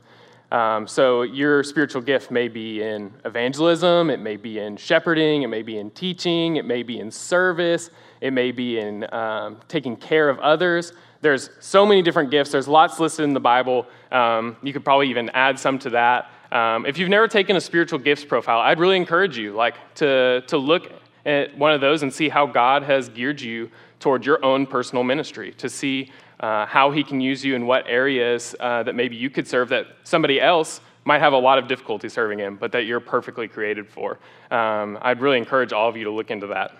Um, 0.50 0.88
so, 0.88 1.22
your 1.22 1.62
spiritual 1.62 2.02
gift 2.02 2.32
may 2.32 2.48
be 2.48 2.82
in 2.82 3.12
evangelism, 3.24 4.10
it 4.10 4.18
may 4.18 4.36
be 4.36 4.58
in 4.58 4.76
shepherding, 4.76 5.42
it 5.42 5.46
may 5.46 5.62
be 5.62 5.78
in 5.78 5.92
teaching, 5.92 6.56
it 6.56 6.64
may 6.64 6.82
be 6.82 6.98
in 6.98 7.12
service, 7.12 7.90
it 8.20 8.32
may 8.32 8.50
be 8.50 8.80
in 8.80 9.06
um, 9.14 9.58
taking 9.68 9.94
care 9.94 10.28
of 10.28 10.40
others. 10.40 10.92
There's 11.20 11.50
so 11.60 11.86
many 11.86 12.02
different 12.02 12.32
gifts. 12.32 12.50
There's 12.50 12.66
lots 12.66 12.98
listed 12.98 13.24
in 13.24 13.32
the 13.32 13.40
Bible. 13.40 13.86
Um, 14.10 14.56
you 14.62 14.72
could 14.72 14.84
probably 14.84 15.10
even 15.10 15.30
add 15.30 15.58
some 15.58 15.78
to 15.80 15.90
that. 15.90 16.30
Um, 16.52 16.84
if 16.84 16.98
you've 16.98 17.08
never 17.08 17.28
taken 17.28 17.56
a 17.56 17.60
spiritual 17.60 17.98
gifts 17.98 18.24
profile, 18.24 18.58
I'd 18.58 18.80
really 18.80 18.96
encourage 18.96 19.38
you 19.38 19.52
like 19.52 19.76
to, 19.96 20.42
to 20.48 20.58
look 20.58 20.92
at 21.24 21.56
one 21.56 21.72
of 21.72 21.80
those 21.80 22.02
and 22.02 22.12
see 22.12 22.28
how 22.28 22.46
God 22.46 22.82
has 22.82 23.08
geared 23.08 23.40
you 23.40 23.70
toward 24.00 24.26
your 24.26 24.44
own 24.44 24.66
personal 24.66 25.04
ministry, 25.04 25.52
to 25.52 25.68
see 25.68 26.10
uh, 26.40 26.66
how 26.66 26.90
he 26.90 27.04
can 27.04 27.20
use 27.20 27.44
you 27.44 27.54
in 27.54 27.66
what 27.66 27.84
areas 27.86 28.56
uh, 28.58 28.82
that 28.82 28.94
maybe 28.94 29.14
you 29.14 29.30
could 29.30 29.46
serve 29.46 29.68
that 29.68 29.86
somebody 30.04 30.40
else 30.40 30.80
might 31.04 31.20
have 31.20 31.32
a 31.32 31.38
lot 31.38 31.58
of 31.58 31.68
difficulty 31.68 32.08
serving 32.08 32.40
in, 32.40 32.56
but 32.56 32.72
that 32.72 32.84
you're 32.84 33.00
perfectly 33.00 33.46
created 33.46 33.88
for. 33.88 34.18
Um, 34.50 34.98
I'd 35.02 35.20
really 35.20 35.38
encourage 35.38 35.72
all 35.72 35.88
of 35.88 35.96
you 35.96 36.04
to 36.04 36.10
look 36.10 36.30
into 36.30 36.48
that. 36.48 36.76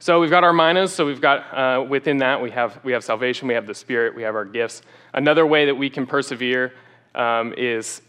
So 0.00 0.20
we've 0.20 0.30
got 0.30 0.44
our 0.44 0.52
minas. 0.52 0.92
So 0.92 1.04
we've 1.04 1.20
got 1.20 1.52
uh, 1.52 1.82
within 1.82 2.18
that 2.18 2.40
we 2.40 2.50
have 2.52 2.78
we 2.84 2.92
have 2.92 3.02
salvation, 3.02 3.48
we 3.48 3.54
have 3.54 3.66
the 3.66 3.74
Spirit, 3.74 4.14
we 4.14 4.22
have 4.22 4.36
our 4.36 4.44
gifts. 4.44 4.82
Another 5.12 5.44
way 5.44 5.66
that 5.66 5.74
we 5.74 5.90
can 5.90 6.06
persevere 6.06 6.72
um, 7.16 7.52
is 7.56 8.00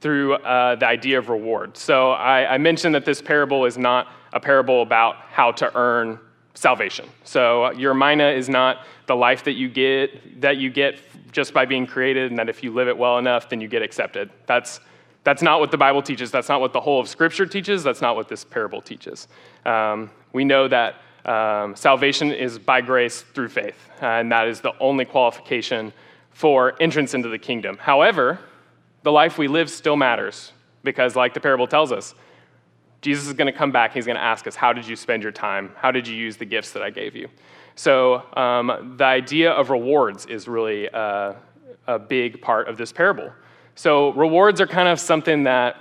through 0.00 0.34
uh, 0.34 0.76
the 0.76 0.86
idea 0.86 1.18
of 1.18 1.28
reward. 1.30 1.76
So 1.76 2.10
I, 2.10 2.54
I 2.54 2.58
mentioned 2.58 2.94
that 2.94 3.04
this 3.04 3.22
parable 3.22 3.64
is 3.64 3.78
not 3.78 4.08
a 4.32 4.40
parable 4.40 4.82
about 4.82 5.16
how 5.30 5.52
to 5.52 5.74
earn 5.74 6.18
salvation. 6.52 7.08
So 7.24 7.70
your 7.72 7.94
mina 7.94 8.28
is 8.28 8.48
not 8.48 8.84
the 9.06 9.16
life 9.16 9.44
that 9.44 9.52
you 9.54 9.70
get 9.70 10.40
that 10.42 10.58
you 10.58 10.68
get 10.70 11.00
just 11.32 11.54
by 11.54 11.64
being 11.64 11.86
created, 11.86 12.30
and 12.30 12.38
that 12.38 12.50
if 12.50 12.62
you 12.62 12.72
live 12.74 12.88
it 12.88 12.96
well 12.96 13.16
enough, 13.16 13.48
then 13.48 13.60
you 13.60 13.68
get 13.68 13.80
accepted. 13.80 14.28
That's 14.46 14.80
that's 15.24 15.40
not 15.40 15.60
what 15.60 15.70
the 15.70 15.78
Bible 15.78 16.02
teaches. 16.02 16.30
That's 16.30 16.48
not 16.50 16.60
what 16.60 16.74
the 16.74 16.80
whole 16.80 17.00
of 17.00 17.08
Scripture 17.08 17.46
teaches. 17.46 17.82
That's 17.82 18.02
not 18.02 18.16
what 18.16 18.28
this 18.28 18.44
parable 18.44 18.82
teaches. 18.82 19.28
Um, 19.64 20.10
we 20.34 20.44
know 20.44 20.68
that 20.68 20.96
um, 21.28 21.76
salvation 21.76 22.32
is 22.32 22.58
by 22.58 22.80
grace 22.80 23.20
through 23.20 23.50
faith, 23.50 23.76
and 24.00 24.32
that 24.32 24.48
is 24.48 24.60
the 24.60 24.72
only 24.80 25.04
qualification 25.04 25.92
for 26.30 26.74
entrance 26.80 27.12
into 27.12 27.28
the 27.28 27.38
kingdom. 27.38 27.76
However, 27.78 28.38
the 29.02 29.12
life 29.12 29.36
we 29.36 29.46
live 29.46 29.68
still 29.68 29.96
matters 29.96 30.52
because, 30.84 31.16
like 31.16 31.34
the 31.34 31.40
parable 31.40 31.66
tells 31.66 31.92
us, 31.92 32.14
Jesus 33.02 33.26
is 33.26 33.34
going 33.34 33.46
to 33.46 33.56
come 33.56 33.70
back. 33.70 33.92
He's 33.92 34.06
going 34.06 34.16
to 34.16 34.22
ask 34.22 34.46
us, 34.46 34.56
How 34.56 34.72
did 34.72 34.86
you 34.86 34.96
spend 34.96 35.22
your 35.22 35.32
time? 35.32 35.72
How 35.76 35.90
did 35.90 36.08
you 36.08 36.16
use 36.16 36.36
the 36.36 36.46
gifts 36.46 36.72
that 36.72 36.82
I 36.82 36.90
gave 36.90 37.14
you? 37.14 37.28
So, 37.74 38.22
um, 38.36 38.94
the 38.96 39.04
idea 39.04 39.52
of 39.52 39.70
rewards 39.70 40.26
is 40.26 40.48
really 40.48 40.88
uh, 40.88 41.34
a 41.86 41.98
big 41.98 42.40
part 42.40 42.68
of 42.68 42.76
this 42.76 42.90
parable. 42.90 43.30
So, 43.74 44.12
rewards 44.14 44.60
are 44.60 44.66
kind 44.66 44.88
of 44.88 44.98
something 44.98 45.44
that 45.44 45.76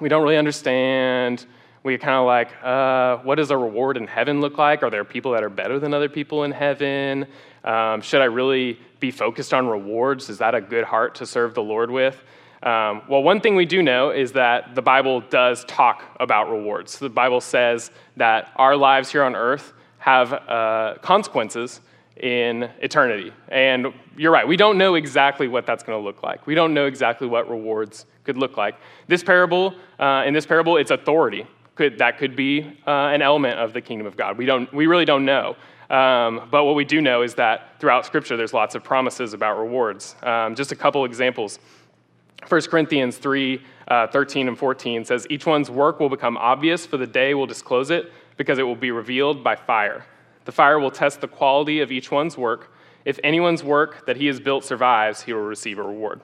we 0.00 0.08
don't 0.08 0.22
really 0.22 0.38
understand. 0.38 1.46
We 1.84 1.98
kind 1.98 2.14
of 2.14 2.24
like, 2.24 2.48
uh, 2.64 3.18
what 3.24 3.34
does 3.34 3.50
a 3.50 3.58
reward 3.58 3.98
in 3.98 4.06
heaven 4.06 4.40
look 4.40 4.56
like? 4.56 4.82
Are 4.82 4.88
there 4.88 5.04
people 5.04 5.32
that 5.32 5.44
are 5.44 5.50
better 5.50 5.78
than 5.78 5.92
other 5.92 6.08
people 6.08 6.44
in 6.44 6.50
heaven? 6.50 7.26
Um, 7.62 8.00
should 8.00 8.22
I 8.22 8.24
really 8.24 8.80
be 9.00 9.10
focused 9.10 9.52
on 9.52 9.68
rewards? 9.68 10.30
Is 10.30 10.38
that 10.38 10.54
a 10.54 10.62
good 10.62 10.84
heart 10.84 11.14
to 11.16 11.26
serve 11.26 11.52
the 11.52 11.62
Lord 11.62 11.90
with? 11.90 12.22
Um, 12.62 13.02
well, 13.06 13.22
one 13.22 13.38
thing 13.42 13.54
we 13.54 13.66
do 13.66 13.82
know 13.82 14.08
is 14.08 14.32
that 14.32 14.74
the 14.74 14.80
Bible 14.80 15.20
does 15.20 15.62
talk 15.66 16.02
about 16.18 16.50
rewards. 16.50 16.98
The 16.98 17.10
Bible 17.10 17.42
says 17.42 17.90
that 18.16 18.50
our 18.56 18.76
lives 18.76 19.12
here 19.12 19.22
on 19.22 19.36
earth 19.36 19.74
have 19.98 20.32
uh, 20.32 20.94
consequences 21.02 21.82
in 22.16 22.62
eternity. 22.80 23.30
And 23.48 23.88
you're 24.16 24.32
right, 24.32 24.48
we 24.48 24.56
don't 24.56 24.78
know 24.78 24.94
exactly 24.94 25.48
what 25.48 25.66
that's 25.66 25.82
going 25.82 26.00
to 26.00 26.02
look 26.02 26.22
like. 26.22 26.46
We 26.46 26.54
don't 26.54 26.72
know 26.72 26.86
exactly 26.86 27.26
what 27.26 27.50
rewards 27.50 28.06
could 28.24 28.38
look 28.38 28.56
like. 28.56 28.76
This 29.06 29.22
parable, 29.22 29.74
uh, 29.98 30.22
in 30.24 30.32
this 30.32 30.46
parable, 30.46 30.78
it's 30.78 30.90
authority. 30.90 31.46
Could, 31.74 31.98
that 31.98 32.18
could 32.18 32.36
be 32.36 32.78
uh, 32.86 32.90
an 32.90 33.20
element 33.20 33.58
of 33.58 33.72
the 33.72 33.80
kingdom 33.80 34.06
of 34.06 34.16
God. 34.16 34.38
We, 34.38 34.46
don't, 34.46 34.72
we 34.72 34.86
really 34.86 35.04
don't 35.04 35.24
know. 35.24 35.56
Um, 35.90 36.48
but 36.50 36.64
what 36.64 36.74
we 36.74 36.84
do 36.84 37.00
know 37.00 37.22
is 37.22 37.34
that 37.34 37.80
throughout 37.80 38.06
Scripture, 38.06 38.36
there's 38.36 38.54
lots 38.54 38.74
of 38.74 38.82
promises 38.82 39.32
about 39.32 39.58
rewards. 39.58 40.16
Um, 40.22 40.54
just 40.54 40.72
a 40.72 40.76
couple 40.76 41.04
examples. 41.04 41.58
1 42.48 42.62
Corinthians 42.62 43.16
3 43.18 43.60
uh, 43.88 44.06
13 44.08 44.48
and 44.48 44.58
14 44.58 45.04
says, 45.04 45.26
Each 45.30 45.46
one's 45.46 45.70
work 45.70 46.00
will 46.00 46.08
become 46.08 46.36
obvious, 46.36 46.86
for 46.86 46.96
the 46.96 47.06
day 47.06 47.34
will 47.34 47.46
disclose 47.46 47.90
it, 47.90 48.12
because 48.36 48.58
it 48.58 48.62
will 48.62 48.76
be 48.76 48.90
revealed 48.90 49.44
by 49.44 49.56
fire. 49.56 50.06
The 50.44 50.52
fire 50.52 50.78
will 50.78 50.90
test 50.90 51.20
the 51.20 51.28
quality 51.28 51.80
of 51.80 51.90
each 51.90 52.10
one's 52.10 52.36
work. 52.36 52.72
If 53.04 53.18
anyone's 53.22 53.62
work 53.62 54.06
that 54.06 54.16
he 54.16 54.26
has 54.26 54.40
built 54.40 54.64
survives, 54.64 55.22
he 55.22 55.32
will 55.32 55.42
receive 55.42 55.78
a 55.78 55.82
reward. 55.82 56.20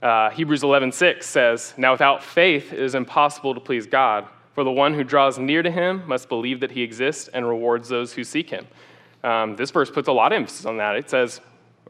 Uh, 0.00 0.30
Hebrews 0.30 0.62
11:6 0.62 1.26
says, 1.26 1.74
"Now 1.76 1.92
without 1.92 2.22
faith 2.22 2.72
it 2.72 2.78
is 2.78 2.94
impossible 2.94 3.54
to 3.54 3.60
please 3.60 3.86
God, 3.86 4.28
for 4.58 4.64
the 4.64 4.72
one 4.72 4.92
who 4.92 5.04
draws 5.04 5.38
near 5.38 5.62
to 5.62 5.70
Him 5.70 6.02
must 6.08 6.28
believe 6.28 6.58
that 6.58 6.72
He 6.72 6.82
exists 6.82 7.28
and 7.28 7.46
rewards 7.46 7.88
those 7.88 8.12
who 8.12 8.24
seek 8.24 8.50
Him." 8.50 8.66
Um, 9.22 9.54
this 9.54 9.70
verse 9.70 9.88
puts 9.88 10.08
a 10.08 10.12
lot 10.12 10.32
of 10.32 10.36
emphasis 10.36 10.66
on 10.66 10.78
that. 10.78 10.96
It 10.96 11.08
says, 11.08 11.40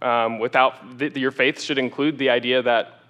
um, 0.02 0.38
"Without 0.38 0.98
th- 0.98 1.16
your 1.16 1.30
faith 1.30 1.62
should 1.62 1.78
include 1.78 2.18
the 2.18 2.28
idea 2.28 2.60
that 2.60 3.00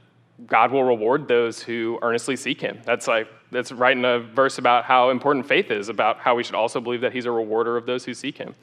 God 0.47 0.71
will 0.71 0.85
reward 0.85 1.27
those 1.27 1.61
who 1.61 1.99
earnestly 2.03 2.37
seek 2.37 2.61
him. 2.61 2.79
That's 2.85 3.09
like 3.09 3.27
that's 3.51 3.73
right 3.73 3.97
in 3.97 4.05
a 4.05 4.21
verse 4.21 4.59
about 4.59 4.85
how 4.85 5.11
important 5.11 5.49
faith 5.49 5.73
is, 5.73 5.89
about 5.89 6.19
how 6.19 6.37
we 6.37 6.45
should 6.45 6.55
also 6.55 6.81
believe 6.81 7.01
that 7.01 7.13
he's 7.13 7.27
a 7.27 7.33
rewarder 7.33 7.77
of 7.77 7.85
those 7.85 8.05
who 8.05 8.15
seek 8.15 8.39
him. 8.39 8.55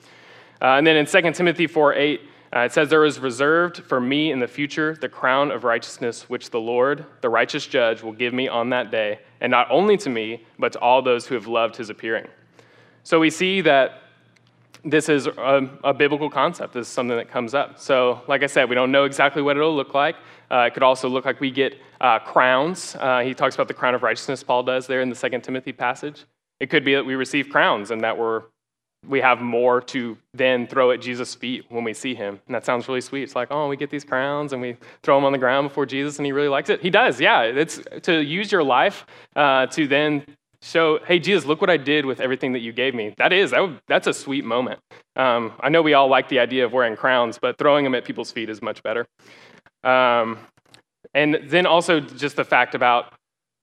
Uh, 0.62 0.78
and 0.78 0.88
then 0.88 0.96
in 0.96 1.06
2 1.06 1.34
Timothy 1.34 1.68
4 1.68 1.94
8, 1.96 2.22
uh, 2.56 2.60
it 2.60 2.72
says, 2.72 2.90
There 2.90 3.06
is 3.06 3.20
reserved 3.20 3.78
for 3.84 4.00
me 4.00 4.32
in 4.32 4.40
the 4.40 4.48
future 4.48 4.96
the 5.00 5.10
crown 5.10 5.52
of 5.52 5.64
righteousness, 5.64 6.30
which 6.30 6.50
the 6.50 6.60
Lord, 6.60 7.06
the 7.22 7.30
righteous 7.30 7.68
judge, 7.68 8.02
will 8.02 8.14
give 8.14 8.34
me 8.34 8.48
on 8.48 8.70
that 8.70 8.92
day, 8.92 9.20
and 9.42 9.52
not 9.52 9.68
only 9.70 9.98
to 9.98 10.10
me, 10.10 10.46
but 10.58 10.72
to 10.74 10.80
all 10.80 11.02
those 11.02 11.26
who 11.28 11.36
have 11.36 11.48
loved 11.48 11.76
his 11.76 11.90
appearing. 11.90 12.28
So 13.04 13.20
we 13.20 13.30
see 13.30 13.62
that 13.62 14.02
this 14.86 15.10
is 15.10 15.26
a, 15.28 15.70
a, 15.84 15.94
biblical 15.94 16.30
concept. 16.30 16.74
This 16.74 16.88
is 16.88 16.94
something 16.94 17.18
that 17.18 17.30
comes 17.30 17.56
up. 17.56 17.80
So, 17.80 18.22
like 18.28 18.44
I 18.44 18.46
said, 18.46 18.70
we 18.70 18.76
don't 18.76 18.92
know 18.92 19.06
exactly 19.06 19.42
what 19.42 19.58
it'll 19.58 19.76
look 19.76 19.96
like. 19.96 20.16
Uh, 20.52 20.60
it 20.68 20.76
could 20.76 20.84
also 20.84 21.10
look 21.10 21.26
like 21.26 21.40
we 21.40 21.50
get 21.50 21.76
uh, 22.00 22.20
crowns. 22.20 22.96
Uh, 23.00 23.22
he 23.22 23.34
talks 23.34 23.56
about 23.56 23.68
the 23.68 23.74
crown 23.74 23.96
of 23.96 24.04
righteousness, 24.04 24.44
Paul 24.44 24.62
does 24.64 24.86
there 24.86 25.02
in 25.02 25.10
the 25.10 25.16
Second 25.16 25.42
Timothy 25.42 25.74
passage. 25.74 26.26
It 26.60 26.70
could 26.70 26.86
be 26.86 26.94
that 26.94 27.06
we 27.06 27.16
receive 27.16 27.50
crowns 27.50 27.92
and 27.92 28.02
that 28.02 28.18
we're, 28.18 28.44
we 29.08 29.22
have 29.22 29.42
more 29.42 29.82
to 29.82 30.18
then 30.34 30.68
throw 30.68 30.92
at 30.92 31.02
Jesus' 31.02 31.36
feet 31.36 31.66
when 31.70 31.84
we 31.84 31.94
see 31.94 32.16
him. 32.16 32.40
And 32.48 32.56
that 32.56 32.66
sounds 32.66 32.88
really 32.88 33.02
sweet. 33.02 33.24
It's 33.24 33.36
like, 33.36 33.50
oh, 33.52 33.68
we 33.68 33.78
get 33.78 33.90
these 33.90 34.04
crowns 34.04 34.54
and 34.54 34.62
we 34.62 34.78
throw 35.04 35.18
them 35.18 35.26
on 35.26 35.32
the 35.32 35.38
ground 35.38 35.70
before 35.70 35.86
Jesus 35.86 36.18
and 36.18 36.26
he 36.26 36.32
really 36.32 36.48
likes 36.48 36.70
it. 36.70 36.82
He 36.82 36.90
does, 36.90 37.20
yeah. 37.20 37.42
It's 37.42 37.80
to 38.04 38.24
use 38.24 38.52
your 38.52 38.64
life 38.64 39.06
uh, 39.36 39.68
to 39.68 39.88
then 39.88 40.26
show, 40.62 41.00
hey, 41.06 41.20
Jesus, 41.20 41.46
look 41.46 41.62
what 41.62 41.70
I 41.70 41.78
did 41.78 42.06
with 42.06 42.20
everything 42.20 42.54
that 42.54 42.60
you 42.60 42.72
gave 42.72 42.96
me. 42.96 43.14
That 43.18 43.32
is, 43.32 43.52
that 43.52 43.82
that's 43.88 44.08
a 44.08 44.14
sweet 44.14 44.46
moment. 44.46 44.80
Um, 45.16 45.54
I 45.60 45.70
know 45.70 45.82
we 45.82 45.94
all 45.94 46.08
like 46.08 46.30
the 46.30 46.40
idea 46.40 46.66
of 46.66 46.74
wearing 46.74 46.96
crowns, 46.96 47.38
but 47.38 47.58
throwing 47.58 47.84
them 47.84 47.96
at 47.96 48.06
people's 48.06 48.32
feet 48.32 48.50
is 48.50 48.62
much 48.62 48.82
better. 48.84 49.06
Um, 49.84 50.40
and 51.14 51.40
then 51.44 51.66
also 51.66 52.00
just 52.00 52.36
the 52.36 52.44
fact 52.44 52.76
about 52.76 53.14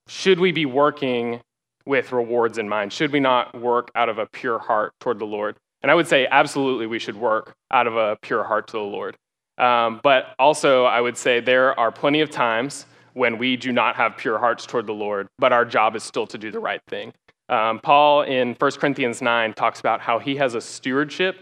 should 0.09 0.38
we 0.38 0.52
be 0.52 0.66
working 0.66 1.40
with 1.87 2.12
rewards 2.12 2.59
in 2.59 2.68
mind? 2.68 2.92
Should 2.92 3.12
we 3.12 3.21
not 3.21 3.59
work 3.59 3.90
out 3.95 4.09
of 4.09 4.18
a 4.18 4.27
pure 4.27 4.59
heart 4.59 4.92
toward 5.01 5.18
the 5.18 5.27
Lord? 5.27 5.57
And 5.83 5.90
I 5.90 5.95
would 5.95 6.07
say 6.07 6.27
absolutely 6.31 6.87
we 6.87 6.99
should 6.99 7.16
work 7.16 7.55
out 7.71 7.87
of 7.87 7.97
a 7.97 8.16
pure 8.23 8.45
heart 8.45 8.68
to 8.68 8.73
the 8.73 8.79
Lord. 8.81 9.16
Um, 9.59 10.01
but 10.03 10.35
also, 10.38 10.85
I 10.85 11.01
would 11.01 11.16
say 11.16 11.40
there 11.40 11.79
are 11.79 11.92
plenty 11.92 12.21
of 12.21 12.31
times 12.31 12.87
when 13.14 13.37
we 13.37 13.57
do 13.57 13.73
not 13.73 13.97
have 13.97 14.16
pure 14.16 14.38
hearts 14.38 14.64
toward 14.64 14.87
the 14.87 14.95
Lord, 14.95 15.29
but 15.38 15.53
our 15.53 15.64
job 15.64 15.97
is 15.97 16.03
still 16.03 16.27
to 16.29 16.38
do 16.38 16.51
the 16.51 16.61
right 16.61 16.81
thing. 16.88 17.12
Um, 17.49 17.81
Paul 17.81 18.23
in 18.23 18.55
1 18.55 18.71
Corinthians 18.73 19.21
9 19.21 19.53
talks 19.53 19.81
about 19.81 20.01
how 20.01 20.18
he 20.18 20.37
has 20.37 20.55
a 20.55 20.61
stewardship 20.61 21.40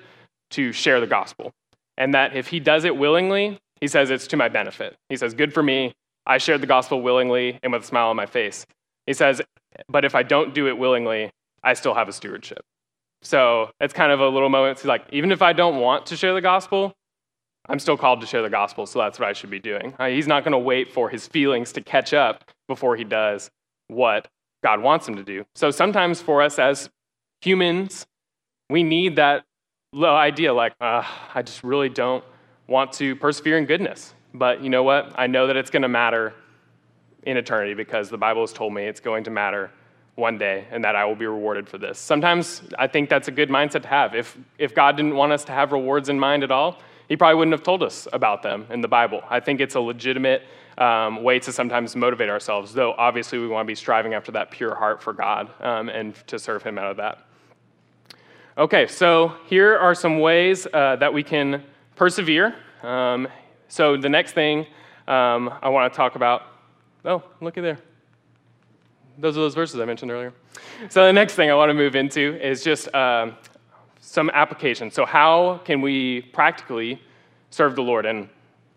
to 0.50 0.72
share 0.72 1.00
the 1.00 1.06
gospel, 1.06 1.52
and 1.96 2.12
that 2.14 2.34
if 2.34 2.48
he 2.48 2.58
does 2.58 2.84
it 2.84 2.96
willingly, 2.96 3.58
he 3.80 3.86
says 3.86 4.10
it's 4.10 4.26
to 4.28 4.36
my 4.36 4.48
benefit. 4.48 4.96
He 5.08 5.16
says, 5.16 5.34
Good 5.34 5.54
for 5.54 5.62
me. 5.62 5.92
I 6.26 6.38
shared 6.38 6.60
the 6.60 6.66
gospel 6.66 7.00
willingly 7.00 7.58
and 7.62 7.72
with 7.72 7.82
a 7.82 7.86
smile 7.86 8.08
on 8.08 8.16
my 8.16 8.26
face. 8.26 8.66
He 9.06 9.14
says, 9.14 9.40
But 9.88 10.04
if 10.04 10.14
I 10.14 10.22
don't 10.22 10.54
do 10.54 10.68
it 10.68 10.78
willingly, 10.78 11.30
I 11.62 11.74
still 11.74 11.94
have 11.94 12.08
a 12.08 12.12
stewardship. 12.12 12.64
So 13.22 13.70
it's 13.80 13.92
kind 13.92 14.12
of 14.12 14.20
a 14.20 14.28
little 14.28 14.48
moment 14.48 14.78
to 14.78 14.88
like, 14.88 15.04
even 15.12 15.30
if 15.32 15.42
I 15.42 15.52
don't 15.52 15.80
want 15.80 16.06
to 16.06 16.16
share 16.16 16.32
the 16.32 16.40
gospel, 16.40 16.94
I'm 17.68 17.78
still 17.78 17.96
called 17.96 18.20
to 18.22 18.26
share 18.26 18.42
the 18.42 18.50
gospel, 18.50 18.86
so 18.86 18.98
that's 18.98 19.18
what 19.18 19.28
I 19.28 19.32
should 19.32 19.50
be 19.50 19.58
doing. 19.58 19.94
He's 20.00 20.26
not 20.26 20.44
going 20.44 20.52
to 20.52 20.58
wait 20.58 20.92
for 20.92 21.10
his 21.10 21.26
feelings 21.26 21.72
to 21.72 21.82
catch 21.82 22.14
up 22.14 22.50
before 22.66 22.96
he 22.96 23.04
does 23.04 23.50
what 23.88 24.26
God 24.64 24.80
wants 24.80 25.06
him 25.06 25.16
to 25.16 25.22
do. 25.22 25.44
So 25.54 25.70
sometimes 25.70 26.20
for 26.22 26.42
us 26.42 26.58
as 26.58 26.88
humans, 27.42 28.06
we 28.70 28.82
need 28.82 29.16
that 29.16 29.44
little 29.92 30.16
idea 30.16 30.54
like, 30.54 30.72
uh, 30.80 31.04
I 31.34 31.42
just 31.42 31.62
really 31.62 31.88
don't 31.88 32.24
want 32.66 32.92
to 32.94 33.14
persevere 33.16 33.58
in 33.58 33.66
goodness. 33.66 34.14
But 34.32 34.62
you 34.62 34.70
know 34.70 34.82
what? 34.82 35.12
I 35.16 35.26
know 35.26 35.46
that 35.48 35.56
it's 35.56 35.70
going 35.70 35.82
to 35.82 35.88
matter 35.88 36.32
in 37.24 37.36
eternity 37.36 37.74
because 37.74 38.08
the 38.08 38.18
Bible 38.18 38.42
has 38.42 38.52
told 38.52 38.72
me 38.72 38.84
it's 38.84 39.00
going 39.00 39.24
to 39.24 39.30
matter 39.30 39.70
one 40.14 40.38
day 40.38 40.66
and 40.70 40.84
that 40.84 40.96
I 40.96 41.04
will 41.04 41.14
be 41.14 41.26
rewarded 41.26 41.68
for 41.68 41.78
this. 41.78 41.98
Sometimes 41.98 42.62
I 42.78 42.86
think 42.86 43.08
that's 43.08 43.28
a 43.28 43.30
good 43.30 43.48
mindset 43.48 43.82
to 43.82 43.88
have. 43.88 44.14
If, 44.14 44.36
if 44.58 44.74
God 44.74 44.96
didn't 44.96 45.16
want 45.16 45.32
us 45.32 45.44
to 45.44 45.52
have 45.52 45.72
rewards 45.72 46.08
in 46.08 46.18
mind 46.18 46.44
at 46.44 46.50
all, 46.50 46.78
he 47.08 47.16
probably 47.16 47.36
wouldn't 47.36 47.52
have 47.52 47.62
told 47.62 47.82
us 47.82 48.06
about 48.12 48.42
them 48.42 48.66
in 48.70 48.80
the 48.80 48.88
Bible. 48.88 49.22
I 49.28 49.40
think 49.40 49.60
it's 49.60 49.74
a 49.74 49.80
legitimate 49.80 50.42
um, 50.78 51.22
way 51.22 51.38
to 51.40 51.52
sometimes 51.52 51.96
motivate 51.96 52.28
ourselves, 52.28 52.72
though 52.72 52.92
obviously 52.92 53.38
we 53.38 53.48
want 53.48 53.66
to 53.66 53.70
be 53.70 53.74
striving 53.74 54.14
after 54.14 54.32
that 54.32 54.50
pure 54.50 54.74
heart 54.74 55.02
for 55.02 55.12
God 55.12 55.50
um, 55.60 55.88
and 55.88 56.14
to 56.28 56.38
serve 56.38 56.62
Him 56.62 56.78
out 56.78 56.90
of 56.90 56.96
that. 56.98 57.26
Okay, 58.56 58.86
so 58.86 59.34
here 59.46 59.76
are 59.76 59.94
some 59.94 60.20
ways 60.20 60.66
uh, 60.72 60.96
that 60.96 61.12
we 61.12 61.22
can 61.22 61.64
persevere. 61.96 62.54
Um, 62.82 63.28
so 63.68 63.96
the 63.96 64.08
next 64.08 64.32
thing 64.32 64.66
um, 65.08 65.52
I 65.62 65.68
want 65.68 65.92
to 65.92 65.96
talk 65.96 66.14
about, 66.14 66.42
oh, 67.04 67.22
looky 67.40 67.60
there. 67.60 67.78
Those 69.18 69.36
are 69.36 69.40
those 69.40 69.54
verses 69.54 69.80
I 69.80 69.84
mentioned 69.84 70.10
earlier. 70.10 70.32
So 70.88 71.04
the 71.04 71.12
next 71.12 71.34
thing 71.34 71.50
I 71.50 71.54
want 71.54 71.70
to 71.70 71.74
move 71.74 71.94
into 71.94 72.38
is 72.40 72.64
just 72.64 72.92
um, 72.94 73.36
some 74.00 74.30
application. 74.30 74.90
So, 74.90 75.04
how 75.04 75.60
can 75.64 75.80
we 75.80 76.22
practically 76.22 77.00
serve 77.50 77.76
the 77.76 77.82
Lord? 77.82 78.06
And 78.06 78.28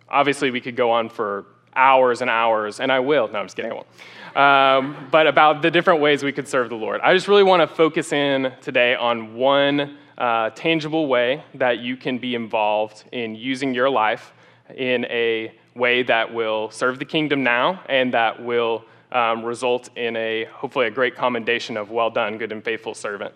obviously, 0.09 0.51
we 0.51 0.61
could 0.61 0.75
go 0.75 0.91
on 0.91 1.09
for 1.09 1.45
hours 1.75 2.21
and 2.21 2.29
hours, 2.29 2.79
and 2.79 2.91
I 2.91 2.99
will. 2.99 3.27
No, 3.29 3.39
I'm 3.39 3.45
just 3.45 3.55
kidding, 3.55 3.71
I 3.71 3.75
won't. 3.75 3.87
Um, 4.35 5.07
but 5.11 5.27
about 5.27 5.61
the 5.61 5.71
different 5.71 6.01
ways 6.01 6.23
we 6.23 6.31
could 6.31 6.47
serve 6.47 6.69
the 6.69 6.75
Lord. 6.75 7.01
I 7.01 7.13
just 7.13 7.27
really 7.27 7.43
want 7.43 7.67
to 7.67 7.75
focus 7.75 8.11
in 8.11 8.51
today 8.61 8.95
on 8.95 9.35
one 9.35 9.97
uh, 10.17 10.49
tangible 10.51 11.07
way 11.07 11.43
that 11.55 11.79
you 11.79 11.97
can 11.97 12.17
be 12.17 12.35
involved 12.35 13.03
in 13.11 13.35
using 13.35 13.73
your 13.73 13.89
life 13.89 14.33
in 14.75 15.05
a 15.05 15.53
way 15.75 16.03
that 16.03 16.33
will 16.33 16.69
serve 16.71 16.99
the 16.99 17.05
kingdom 17.05 17.43
now 17.43 17.81
and 17.87 18.13
that 18.13 18.43
will 18.43 18.85
um, 19.11 19.43
result 19.43 19.89
in 19.95 20.15
a 20.15 20.45
hopefully 20.45 20.87
a 20.87 20.91
great 20.91 21.15
commendation 21.15 21.77
of 21.77 21.91
well 21.91 22.09
done, 22.09 22.37
good 22.37 22.51
and 22.51 22.63
faithful 22.63 22.93
servant. 22.93 23.33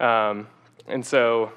Um, 0.00 0.48
and 0.86 1.04
so, 1.04 1.52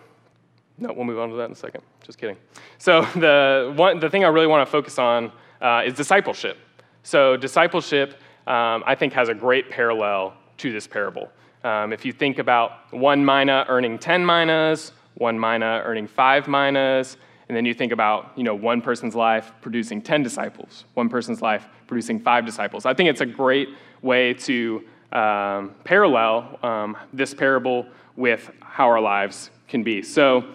no, 0.78 0.92
we'll 0.94 1.06
move 1.06 1.20
on 1.20 1.30
to 1.30 1.36
that 1.36 1.46
in 1.46 1.52
a 1.52 1.56
second. 1.56 1.84
Just 2.04 2.18
kidding. 2.18 2.38
So, 2.78 3.02
the, 3.16 3.74
one, 3.76 4.00
the 4.00 4.10
thing 4.10 4.26
I 4.26 4.28
really 4.28 4.48
want 4.48 4.68
to 4.68 4.72
focus 4.72 5.00
on 5.00 5.32
uh, 5.62 5.84
is 5.86 5.94
discipleship. 5.94 6.58
So, 7.04 7.38
discipleship, 7.38 8.16
um, 8.48 8.84
I 8.86 8.96
think, 8.96 9.14
has 9.14 9.30
a 9.30 9.34
great 9.34 9.70
parallel 9.70 10.34
to 10.58 10.72
this 10.72 10.88
parable. 10.88 11.32
Um, 11.64 11.94
if 11.94 12.06
you 12.06 12.12
think 12.12 12.40
about 12.40 12.92
one 12.92 13.24
mina 13.24 13.66
earning 13.70 14.00
10 14.00 14.26
minas, 14.26 14.92
one 15.16 15.40
mina 15.40 15.82
earning 15.86 16.08
five 16.08 16.48
minas, 16.48 17.18
and 17.52 17.58
then 17.58 17.66
you 17.66 17.74
think 17.74 17.92
about 17.92 18.32
you 18.38 18.46
know, 18.46 18.56
one 18.56 18.82
person's 18.82 19.14
life 19.14 19.52
producing 19.60 20.02
10 20.02 20.24
disciples, 20.24 20.86
one 20.94 21.10
person's 21.10 21.42
life 21.42 21.68
producing 21.86 22.18
five 22.18 22.46
disciples. 22.46 22.86
I 22.86 22.94
think 22.94 23.10
it's 23.10 23.20
a 23.20 23.26
great 23.26 23.68
way 24.02 24.34
to 24.36 24.82
um, 25.12 25.76
parallel 25.84 26.58
um, 26.64 26.96
this 27.12 27.34
parable 27.34 27.86
with 28.16 28.50
how 28.62 28.88
our 28.88 29.02
lives 29.02 29.50
can 29.68 29.84
be. 29.84 30.02
So, 30.02 30.46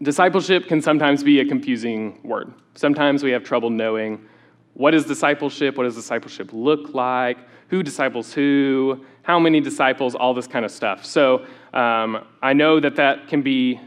discipleship 0.00 0.66
can 0.66 0.80
sometimes 0.80 1.22
be 1.22 1.40
a 1.40 1.44
confusing 1.44 2.18
word. 2.22 2.54
Sometimes 2.74 3.22
we 3.22 3.30
have 3.32 3.44
trouble 3.44 3.68
knowing 3.68 4.18
what 4.72 4.94
is 4.94 5.04
discipleship, 5.04 5.76
what 5.76 5.84
does 5.84 5.94
discipleship 5.94 6.54
look 6.54 6.94
like, 6.94 7.36
who 7.68 7.82
disciples 7.82 8.32
who, 8.32 9.04
how 9.24 9.38
many 9.38 9.60
disciples, 9.60 10.14
all 10.14 10.32
this 10.32 10.46
kind 10.46 10.64
of 10.64 10.70
stuff. 10.70 11.04
So, 11.04 11.44
um, 11.74 12.24
I 12.40 12.54
know 12.54 12.80
that 12.80 12.96
that 12.96 13.28
can 13.28 13.42
be 13.42 13.78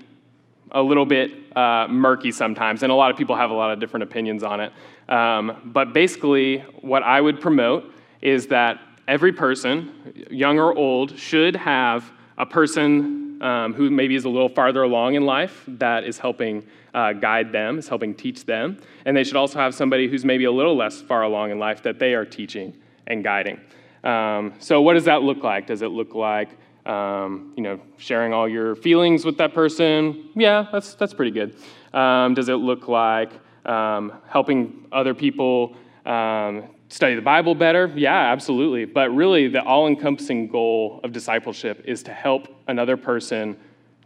a 0.72 0.82
little 0.82 1.06
bit 1.06 1.32
uh, 1.56 1.88
murky 1.90 2.32
sometimes, 2.32 2.84
and 2.84 2.92
a 2.92 2.96
lot 2.96 3.12
of 3.12 3.18
people 3.18 3.36
have 3.36 3.52
a 3.52 3.54
lot 3.54 3.72
of 3.72 3.80
different 3.80 4.04
opinions 4.04 4.44
on 4.44 4.60
it. 4.60 4.72
Um, 5.10 5.72
but 5.74 5.94
basically, 5.94 6.60
what 6.82 7.04
I 7.04 7.20
would 7.20 7.42
promote 7.42 7.92
is 8.22 8.48
that 8.48 8.80
every 9.08 9.34
person, 9.34 10.28
young 10.30 10.60
or 10.60 10.74
old, 10.76 11.18
should 11.18 11.56
have 11.56 12.10
a 12.38 12.46
person 12.46 13.42
um, 13.42 13.74
who 13.74 13.90
maybe 13.90 14.16
is 14.16 14.26
a 14.26 14.30
little 14.30 14.50
farther 14.50 14.84
along 14.84 15.16
in 15.16 15.26
life 15.26 15.64
that 15.68 16.04
is 16.04 16.18
helping 16.18 16.66
uh, 16.94 17.14
guide 17.14 17.52
them, 17.52 17.80
is 17.80 17.88
helping 17.88 18.14
teach 18.14 18.46
them. 18.46 18.78
And 19.06 19.18
they 19.18 19.24
should 19.24 19.36
also 19.36 19.60
have 19.60 19.74
somebody 19.74 20.08
who's 20.08 20.24
maybe 20.24 20.46
a 20.46 20.52
little 20.52 20.76
less 20.76 21.02
far 21.02 21.24
along 21.24 21.52
in 21.52 21.60
life 21.60 21.84
that 21.84 22.00
they 22.00 22.14
are 22.14 22.26
teaching 22.26 22.74
and 23.08 23.24
guiding. 23.24 23.60
Um, 24.04 24.54
so, 24.60 24.82
what 24.82 24.94
does 24.94 25.06
that 25.06 25.24
look 25.24 25.44
like? 25.44 25.68
Does 25.68 25.82
it 25.82 25.90
look 25.90 26.16
like 26.16 26.50
um, 26.86 27.54
you 27.56 27.64
know, 27.64 27.80
sharing 27.98 28.34
all 28.34 28.48
your 28.48 28.76
feelings 28.76 29.26
with 29.26 29.38
that 29.38 29.54
person? 29.54 30.30
Yeah, 30.36 30.68
that's 30.72 30.96
that's 30.96 31.14
pretty 31.14 31.32
good. 31.32 31.56
Um, 31.94 32.34
does 32.34 32.50
it 32.50 32.56
look 32.56 32.88
like 32.88 33.32
um, 33.66 34.14
helping 34.28 34.86
other 34.92 35.14
people 35.14 35.76
um, 36.06 36.64
study 36.90 37.16
the 37.16 37.22
Bible 37.22 37.56
better? 37.56 37.92
Yeah, 37.96 38.32
absolutely. 38.32 38.86
But 38.86 39.14
really, 39.14 39.48
the 39.48 39.64
all 39.64 39.88
encompassing 39.88 40.48
goal 40.48 41.00
of 41.04 41.12
discipleship 41.12 41.84
is 41.86 42.04
to 42.04 42.14
help 42.14 42.48
another 42.68 42.98
person 42.98 43.58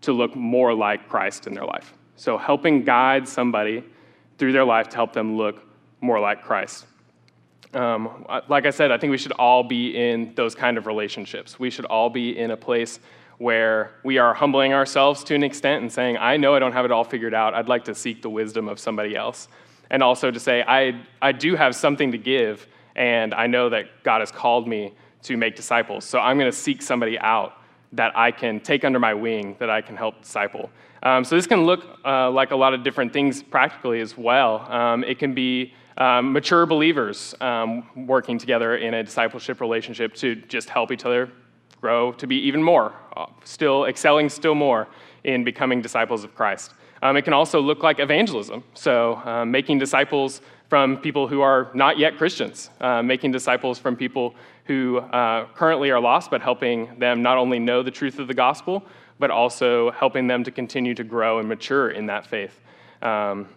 to 0.02 0.14
look 0.14 0.36
more 0.36 0.74
like 0.74 1.08
Christ 1.10 1.48
in 1.48 1.54
their 1.54 1.66
life. 1.66 1.94
So, 2.16 2.38
helping 2.38 2.84
guide 2.84 3.28
somebody 3.28 3.84
through 4.38 4.52
their 4.52 4.66
life 4.66 4.90
to 4.90 4.96
help 4.96 5.14
them 5.14 5.38
look 5.38 5.64
more 6.02 6.20
like 6.20 6.44
Christ. 6.44 6.86
Um, 7.76 8.26
like 8.48 8.66
I 8.66 8.70
said, 8.70 8.92
I 8.92 8.98
think 8.98 9.12
we 9.12 9.18
should 9.18 9.34
all 9.34 9.64
be 9.64 9.98
in 9.98 10.34
those 10.36 10.56
kind 10.56 10.78
of 10.78 10.88
relationships. 10.88 11.60
We 11.60 11.70
should 11.70 11.86
all 11.86 12.10
be 12.10 12.38
in 12.38 12.52
a 12.52 12.58
place 12.58 13.00
where 13.38 13.92
we 14.04 14.18
are 14.18 14.34
humbling 14.34 14.74
ourselves 14.74 15.24
to 15.26 15.36
an 15.36 15.44
extent 15.44 15.82
and 15.82 15.92
saying, 15.92 16.18
I 16.18 16.38
know 16.38 16.56
I 16.56 16.60
don't 16.60 16.72
have 16.72 16.86
it 16.86 16.92
all 16.92 17.04
figured 17.04 17.34
out. 17.34 17.54
I'd 17.54 17.68
like 17.68 17.84
to 17.86 17.96
seek 17.96 18.22
the 18.22 18.30
wisdom 18.30 18.70
of 18.70 18.80
somebody 18.80 19.16
else. 19.16 19.50
And 19.90 20.02
also 20.02 20.32
to 20.32 20.40
say, 20.40 20.64
I, 20.66 21.02
I 21.22 21.34
do 21.34 21.56
have 21.56 21.76
something 21.76 22.14
to 22.14 22.18
give, 22.18 22.66
and 22.96 23.34
I 23.34 23.48
know 23.48 23.68
that 23.70 24.04
God 24.04 24.22
has 24.22 24.32
called 24.32 24.70
me 24.70 24.94
to 25.24 25.36
make 25.36 25.58
disciples. 25.58 26.06
So 26.06 26.20
I'm 26.20 26.38
going 26.38 26.50
to 26.50 26.58
seek 26.58 26.82
somebody 26.82 27.20
out 27.20 27.58
that 27.92 28.18
I 28.18 28.32
can 28.32 28.62
take 28.62 28.86
under 28.86 29.00
my 29.00 29.14
wing, 29.14 29.58
that 29.60 29.70
I 29.70 29.82
can 29.82 29.98
help 29.98 30.22
disciple. 30.22 30.70
Um, 31.04 31.24
so 31.24 31.36
this 31.36 31.46
can 31.46 31.66
look 31.66 31.86
uh, 32.06 32.32
like 32.32 32.52
a 32.52 32.56
lot 32.56 32.74
of 32.74 32.84
different 32.84 33.12
things 33.12 33.44
practically 33.44 34.00
as 34.00 34.18
well. 34.18 34.60
Um, 34.72 35.04
it 35.04 35.20
can 35.20 35.34
be 35.34 35.74
um, 35.98 36.34
mature 36.34 36.66
believers 36.66 37.34
um, 37.42 37.88
working 38.08 38.38
together 38.38 38.78
in 38.78 38.94
a 38.94 39.04
discipleship 39.04 39.62
relationship 39.62 40.14
to 40.16 40.36
just 40.36 40.70
help 40.70 40.92
each 40.92 41.06
other 41.06 41.32
grow 41.82 42.12
to 42.14 42.28
be 42.28 42.36
even 42.36 42.62
more 42.64 42.94
still 43.44 43.86
excelling 43.86 44.30
still 44.30 44.56
more 44.56 44.88
in 45.24 45.44
becoming 45.44 45.82
disciples 45.82 46.24
of 46.24 46.36
Christ. 46.36 46.74
Um, 47.02 47.18
it 47.18 47.24
can 47.24 47.34
also 47.34 47.60
look 47.60 47.84
like 47.84 48.00
evangelism, 48.00 48.64
so 48.74 49.16
um, 49.26 49.52
making 49.52 49.80
disciples 49.80 50.42
from 50.70 50.98
people 50.98 51.28
who 51.28 51.42
are 51.42 51.70
not 51.74 51.98
yet 51.98 52.18
Christians, 52.18 52.70
uh, 52.82 53.02
making 53.02 53.32
disciples 53.32 53.78
from 53.78 53.96
people 53.96 54.36
who 54.66 54.98
uh, 54.98 55.46
currently 55.54 55.92
are 55.92 56.00
lost, 56.00 56.32
but 56.32 56.42
helping 56.42 56.98
them 56.98 57.22
not 57.22 57.38
only 57.38 57.60
know 57.60 57.84
the 57.84 57.92
truth 57.92 58.18
of 58.18 58.28
the 58.28 58.34
gospel, 58.34 58.84
but 59.20 59.30
also 59.30 59.92
helping 59.92 60.28
them 60.28 60.44
to 60.44 60.52
continue 60.52 60.96
to 60.96 61.04
grow 61.04 61.40
and 61.40 61.48
mature 61.48 61.92
in 61.92 62.08
that 62.08 62.26
faith. 62.26 62.60
Um, 63.02 63.48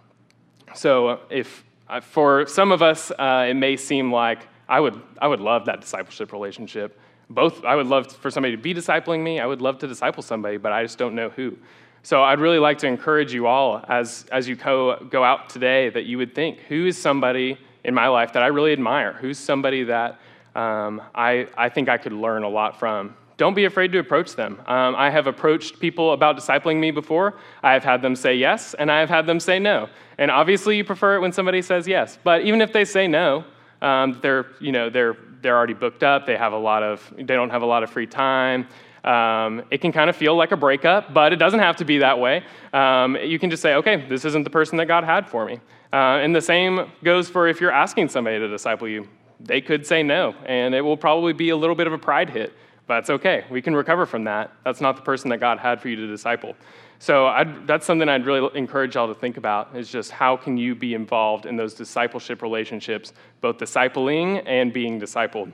so, 0.75 1.21
if 1.31 1.65
for 2.03 2.47
some 2.47 2.73
of 2.73 2.83
us, 2.83 3.11
uh, 3.11 3.47
it 3.49 3.55
may 3.55 3.77
seem 3.77 4.13
like 4.13 4.47
I 4.69 4.81
would, 4.81 5.01
I 5.21 5.29
would 5.29 5.41
love 5.41 5.65
that 5.67 5.81
discipleship 5.81 6.33
relationship. 6.33 6.99
Both, 7.31 7.65
I 7.65 7.75
would 7.75 7.87
love 7.87 8.13
for 8.13 8.31
somebody 8.31 8.57
to 8.57 8.63
be 8.63 8.75
discipling 8.75 9.23
me. 9.23 9.41
I 9.41 9.47
would 9.47 9.61
love 9.61 9.79
to 9.79 9.87
disciple 9.87 10.23
somebody, 10.23 10.57
but 10.57 10.73
I 10.73 10.83
just 10.83 10.99
don't 10.99 11.15
know 11.15 11.31
who. 11.31 11.57
So 12.03 12.23
I'd 12.23 12.41
really 12.41 12.59
like 12.59 12.79
to 12.79 12.87
encourage 12.87 13.33
you 13.35 13.47
all 13.47 13.85
as, 13.89 14.25
as 14.31 14.49
you 14.49 14.57
go, 14.57 14.97
go 15.11 15.25
out 15.25 15.51
today 15.51 15.91
that 15.91 16.05
you 16.05 16.19
would 16.19 16.35
think 16.35 16.59
who 16.61 16.87
is 16.87 16.97
somebody 16.97 17.59
in 17.85 17.95
my 17.95 18.09
life 18.09 18.33
that 18.35 18.43
I 18.43 18.47
really 18.47 18.73
admire? 18.73 19.13
Who's 19.15 19.39
somebody 19.39 19.85
that 19.85 20.21
um, 20.55 21.03
I, 21.15 21.49
I 21.57 21.69
think 21.69 21.89
I 21.89 21.99
could 21.99 22.13
learn 22.13 22.45
a 22.45 22.49
lot 22.49 22.79
from? 22.79 23.15
Don't 23.39 23.55
be 23.55 23.65
afraid 23.65 23.93
to 23.93 24.01
approach 24.01 24.35
them. 24.35 24.61
Um, 24.67 24.97
I 24.97 25.11
have 25.11 25.29
approached 25.29 25.79
people 25.79 26.13
about 26.13 26.37
discipling 26.37 26.81
me 26.81 26.91
before. 26.91 27.39
I 27.63 27.73
have 27.73 27.85
had 27.85 28.03
them 28.03 28.17
say 28.17 28.35
yes, 28.35 28.75
and 28.75 28.91
I 28.91 28.99
have 28.99 29.09
had 29.09 29.27
them 29.27 29.39
say 29.39 29.61
no. 29.61 29.89
And 30.19 30.31
obviously, 30.31 30.77
you 30.77 30.85
prefer 30.85 31.15
it 31.15 31.21
when 31.21 31.33
somebody 31.33 31.63
says 31.63 31.87
yes. 31.87 32.19
But 32.23 32.43
even 32.43 32.61
if 32.61 32.73
they 32.73 32.85
say 32.85 33.07
no, 33.07 33.45
um, 33.81 34.19
they're, 34.23 34.47
you 34.61 34.73
know, 34.73 34.91
they're, 34.91 35.17
they're 35.41 35.57
already 35.57 35.75
booked 35.75 36.03
up. 36.03 36.27
They 36.27 36.37
have 36.37 36.53
a 36.53 36.59
lot 36.59 36.83
of, 36.83 37.11
they 37.17 37.23
don't 37.23 37.51
have 37.51 37.63
a 37.63 37.67
lot 37.67 37.85
of 37.85 37.91
free 37.91 38.09
time. 38.09 38.67
Um, 39.05 39.63
it 39.71 39.81
can 39.81 39.93
kind 39.93 40.11
of 40.11 40.17
feel 40.17 40.35
like 40.35 40.51
a 40.51 40.57
breakup, 40.57 41.15
but 41.15 41.33
it 41.33 41.37
doesn't 41.37 41.61
have 41.61 41.77
to 41.77 41.85
be 41.85 41.99
that 41.99 42.19
way. 42.19 42.43
Um, 42.73 43.17
you 43.17 43.39
can 43.39 43.51
just 43.51 43.63
say, 43.63 43.75
okay, 43.75 44.05
this 44.09 44.25
isn't 44.25 44.43
the 44.43 44.51
person 44.51 44.79
that 44.79 44.87
God 44.87 45.05
had 45.05 45.29
for 45.29 45.45
me. 45.45 45.61
Uh, 45.93 46.19
and 46.19 46.35
the 46.35 46.41
same 46.41 46.91
goes 47.05 47.31
for 47.31 47.47
if 47.47 47.61
you're 47.61 47.71
asking 47.71 48.09
somebody 48.09 48.41
to 48.41 48.49
disciple 48.49 48.89
you. 48.89 49.09
They 49.41 49.61
could 49.61 49.87
say 49.87 50.03
no, 50.03 50.35
and 50.45 50.75
it 50.75 50.81
will 50.81 50.97
probably 50.97 51.33
be 51.33 51.51
a 51.51 51.57
little 51.57 51.77
bit 51.77 51.87
of 51.87 51.93
a 51.93 51.99
pride 51.99 52.29
hit, 52.29 52.53
but 52.89 53.01
it's 53.01 53.11
okay. 53.11 53.45
We 53.51 53.63
can 53.63 53.77
recover 53.77 54.07
from 54.07 54.25
that. 54.25 54.51
That's 54.65 54.81
not 54.81 54.97
the 54.97 55.03
person 55.03 55.29
that 55.31 55.39
God 55.39 55.59
had 55.59 55.81
for 55.81 55.89
you 55.89 55.97
to 55.97 56.07
disciple. 56.09 56.57
So 56.99 57.27
I'd, 57.27 57.67
that's 57.67 57.87
something 57.87 58.09
I'd 58.09 58.27
really 58.27 58.51
encourage 58.59 58.97
y'all 58.97 59.07
to 59.07 59.15
think 59.15 59.37
about 59.37 59.77
is 59.77 59.93
just 59.93 60.11
how 60.11 60.37
can 60.37 60.57
you 60.57 60.75
be 60.75 60.95
involved 60.95 61.47
in 61.47 61.55
those 61.55 61.75
discipleship 61.75 62.43
relationships, 62.43 63.13
both 63.43 63.59
discipling 63.59 64.43
and 64.47 64.73
being 64.73 64.99
discipled. 64.99 65.53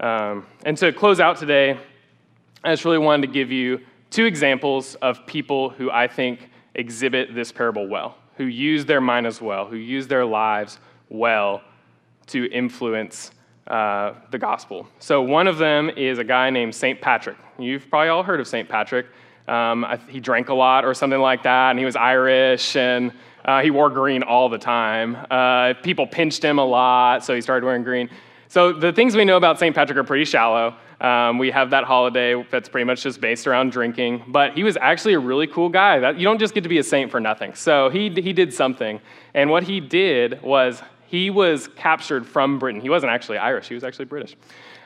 Um, 0.00 0.46
and 0.64 0.76
to 0.78 0.92
close 0.92 1.20
out 1.20 1.38
today, 1.38 1.78
I 2.64 2.72
just 2.72 2.84
really 2.84 2.98
wanted 2.98 3.28
to 3.28 3.32
give 3.32 3.52
you 3.52 3.80
two 4.10 4.26
examples 4.26 4.96
of 4.96 5.24
people 5.26 5.70
who 5.70 5.90
I 5.92 6.08
think 6.08 6.50
exhibit 6.74 7.34
this 7.34 7.52
parable 7.52 7.86
well, 7.86 8.16
who 8.36 8.44
use 8.44 8.84
their 8.84 9.00
minas 9.00 9.40
well, 9.40 9.64
who 9.66 9.76
use 9.76 10.08
their 10.08 10.24
lives 10.24 10.80
well 11.08 11.62
to 12.26 12.50
influence 12.50 13.30
uh, 13.68 14.14
the 14.30 14.38
gospel. 14.38 14.88
So 14.98 15.22
one 15.22 15.46
of 15.46 15.58
them 15.58 15.90
is 15.90 16.18
a 16.18 16.24
guy 16.24 16.50
named 16.50 16.74
St. 16.74 17.00
Patrick. 17.00 17.36
You've 17.58 17.88
probably 17.90 18.08
all 18.08 18.22
heard 18.22 18.40
of 18.40 18.48
St. 18.48 18.68
Patrick. 18.68 19.06
Um, 19.46 19.86
he 20.08 20.20
drank 20.20 20.48
a 20.48 20.54
lot 20.54 20.84
or 20.84 20.94
something 20.94 21.20
like 21.20 21.42
that, 21.44 21.70
and 21.70 21.78
he 21.78 21.84
was 21.84 21.96
Irish, 21.96 22.76
and 22.76 23.12
uh, 23.44 23.62
he 23.62 23.70
wore 23.70 23.90
green 23.90 24.22
all 24.22 24.48
the 24.48 24.58
time. 24.58 25.16
Uh, 25.30 25.74
people 25.82 26.06
pinched 26.06 26.42
him 26.42 26.58
a 26.58 26.64
lot, 26.64 27.24
so 27.24 27.34
he 27.34 27.40
started 27.40 27.64
wearing 27.64 27.82
green. 27.82 28.10
So 28.48 28.72
the 28.72 28.92
things 28.92 29.14
we 29.14 29.24
know 29.24 29.36
about 29.36 29.58
St. 29.58 29.74
Patrick 29.74 29.98
are 29.98 30.04
pretty 30.04 30.24
shallow. 30.24 30.74
Um, 31.00 31.38
we 31.38 31.50
have 31.50 31.70
that 31.70 31.84
holiday 31.84 32.42
that's 32.50 32.68
pretty 32.68 32.84
much 32.84 33.02
just 33.02 33.20
based 33.20 33.46
around 33.46 33.72
drinking, 33.72 34.24
but 34.28 34.54
he 34.54 34.64
was 34.64 34.76
actually 34.80 35.14
a 35.14 35.18
really 35.18 35.46
cool 35.46 35.68
guy. 35.68 35.98
That, 35.98 36.18
you 36.18 36.24
don't 36.24 36.38
just 36.38 36.54
get 36.54 36.62
to 36.62 36.68
be 36.68 36.78
a 36.78 36.82
saint 36.82 37.10
for 37.10 37.20
nothing. 37.20 37.54
So 37.54 37.88
he, 37.88 38.10
he 38.10 38.32
did 38.32 38.52
something, 38.52 39.00
and 39.34 39.48
what 39.48 39.62
he 39.62 39.80
did 39.80 40.42
was 40.42 40.82
he 41.08 41.30
was 41.30 41.68
captured 41.68 42.26
from 42.26 42.58
Britain. 42.58 42.82
He 42.82 42.90
wasn't 42.90 43.12
actually 43.12 43.38
Irish, 43.38 43.68
he 43.68 43.74
was 43.74 43.82
actually 43.82 44.04
British. 44.04 44.36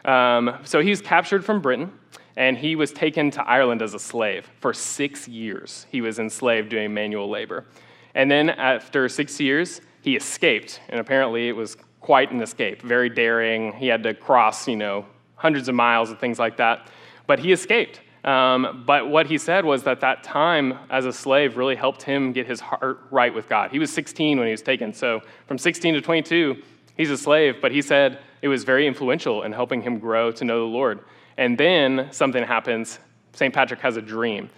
Um, 0.04 0.58
so 0.64 0.80
he 0.80 0.90
was 0.90 1.00
captured 1.00 1.44
from 1.44 1.60
Britain, 1.60 1.92
and 2.36 2.56
he 2.56 2.76
was 2.76 2.92
taken 2.92 3.30
to 3.32 3.42
Ireland 3.42 3.82
as 3.82 3.92
a 3.94 3.98
slave. 3.98 4.48
For 4.60 4.72
six 4.72 5.26
years, 5.26 5.86
he 5.90 6.00
was 6.00 6.20
enslaved 6.20 6.68
doing 6.68 6.94
manual 6.94 7.28
labor. 7.28 7.66
And 8.14 8.30
then 8.30 8.50
after 8.50 9.08
six 9.08 9.40
years, 9.40 9.80
he 10.00 10.14
escaped, 10.14 10.80
and 10.88 11.00
apparently 11.00 11.48
it 11.48 11.56
was 11.56 11.76
quite 12.00 12.30
an 12.30 12.40
escape, 12.40 12.82
very 12.82 13.08
daring. 13.08 13.72
He 13.72 13.88
had 13.88 14.02
to 14.04 14.14
cross, 14.14 14.68
you 14.68 14.76
know, 14.76 15.04
hundreds 15.34 15.68
of 15.68 15.74
miles 15.74 16.10
and 16.10 16.18
things 16.18 16.38
like 16.38 16.56
that. 16.58 16.88
But 17.26 17.40
he 17.40 17.52
escaped. 17.52 18.00
Um, 18.24 18.84
but 18.86 19.08
what 19.08 19.26
he 19.26 19.36
said 19.36 19.64
was 19.64 19.82
that 19.82 20.00
that 20.00 20.22
time 20.22 20.78
as 20.90 21.06
a 21.06 21.12
slave 21.12 21.56
really 21.56 21.74
helped 21.74 22.02
him 22.02 22.32
get 22.32 22.46
his 22.46 22.60
heart 22.60 23.00
right 23.10 23.34
with 23.34 23.48
God. 23.48 23.70
He 23.72 23.78
was 23.78 23.92
16 23.92 24.38
when 24.38 24.46
he 24.46 24.52
was 24.52 24.62
taken. 24.62 24.92
So 24.92 25.20
from 25.46 25.58
16 25.58 25.94
to 25.94 26.00
22, 26.00 26.62
he's 26.96 27.10
a 27.10 27.18
slave, 27.18 27.56
but 27.60 27.72
he 27.72 27.82
said 27.82 28.20
it 28.40 28.48
was 28.48 28.62
very 28.62 28.86
influential 28.86 29.42
in 29.42 29.52
helping 29.52 29.82
him 29.82 29.98
grow 29.98 30.30
to 30.32 30.44
know 30.44 30.60
the 30.60 30.72
Lord. 30.72 31.00
And 31.36 31.58
then 31.58 32.08
something 32.12 32.44
happens. 32.44 33.00
St. 33.32 33.52
Patrick 33.52 33.80
has 33.80 33.96
a 33.96 34.02
dream. 34.02 34.50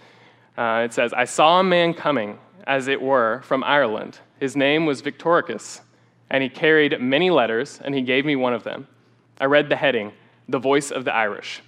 Uh, 0.57 0.83
it 0.85 0.93
says, 0.93 1.11
I 1.13 1.25
saw 1.25 1.59
a 1.59 1.63
man 1.63 1.93
coming, 1.93 2.37
as 2.67 2.87
it 2.87 3.01
were, 3.01 3.41
from 3.43 3.63
Ireland. 3.63 4.19
His 4.39 4.55
name 4.55 4.85
was 4.85 5.01
Victoricus, 5.01 5.81
and 6.29 6.43
he 6.43 6.49
carried 6.49 6.99
many 7.01 7.29
letters, 7.29 7.79
and 7.83 7.95
he 7.95 8.01
gave 8.01 8.25
me 8.25 8.35
one 8.35 8.53
of 8.53 8.63
them. 8.63 8.87
I 9.39 9.45
read 9.45 9.69
the 9.69 9.75
heading 9.75 10.13
the 10.47 10.59
voice 10.59 10.91
of 10.91 11.05
the 11.05 11.13
Irish. 11.13 11.61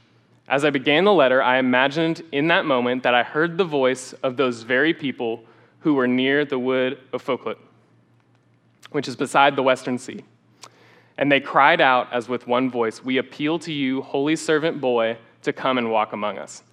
As 0.47 0.63
I 0.63 0.69
began 0.69 1.03
the 1.03 1.13
letter, 1.13 1.43
I 1.43 1.57
imagined 1.57 2.23
in 2.31 2.47
that 2.47 2.65
moment 2.65 3.03
that 3.03 3.13
I 3.13 3.23
heard 3.23 3.57
the 3.57 3.65
voice 3.65 4.13
of 4.23 4.37
those 4.37 4.63
very 4.63 4.93
people 4.93 5.43
who 5.79 5.93
were 5.93 6.07
near 6.07 6.45
the 6.45 6.57
wood 6.57 6.99
of 7.11 7.23
Foclut, 7.23 7.57
which 8.91 9.09
is 9.09 9.15
beside 9.15 9.55
the 9.55 9.63
western 9.63 9.97
sea. 9.97 10.23
And 11.17 11.31
they 11.31 11.41
cried 11.41 11.81
out 11.81 12.11
as 12.13 12.29
with 12.29 12.47
one 12.47 12.69
voice, 12.69 13.03
We 13.03 13.17
appeal 13.17 13.59
to 13.59 13.73
you, 13.73 14.01
holy 14.01 14.35
servant 14.37 14.79
boy, 14.79 15.17
to 15.41 15.51
come 15.51 15.77
and 15.77 15.91
walk 15.91 16.13
among 16.13 16.37
us. 16.37 16.63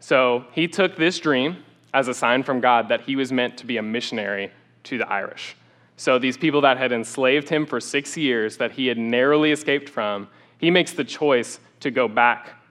So 0.00 0.46
he 0.52 0.66
took 0.66 0.96
this 0.96 1.18
dream 1.18 1.64
as 1.92 2.08
a 2.08 2.14
sign 2.14 2.42
from 2.42 2.60
God 2.60 2.88
that 2.88 3.02
he 3.02 3.16
was 3.16 3.30
meant 3.30 3.58
to 3.58 3.66
be 3.66 3.76
a 3.76 3.82
missionary 3.82 4.50
to 4.84 4.96
the 4.96 5.08
Irish. 5.08 5.54
So 5.96 6.18
these 6.18 6.38
people 6.38 6.62
that 6.62 6.78
had 6.78 6.92
enslaved 6.92 7.48
him 7.48 7.66
for 7.66 7.78
six 7.78 8.16
years, 8.16 8.56
that 8.56 8.72
he 8.72 8.86
had 8.86 8.96
narrowly 8.96 9.52
escaped 9.52 9.88
from, 9.88 10.28
he 10.58 10.70
makes 10.70 10.92
the 10.92 11.04
choice 11.04 11.60
to 11.80 11.90
go 11.90 12.08
back 12.08 12.61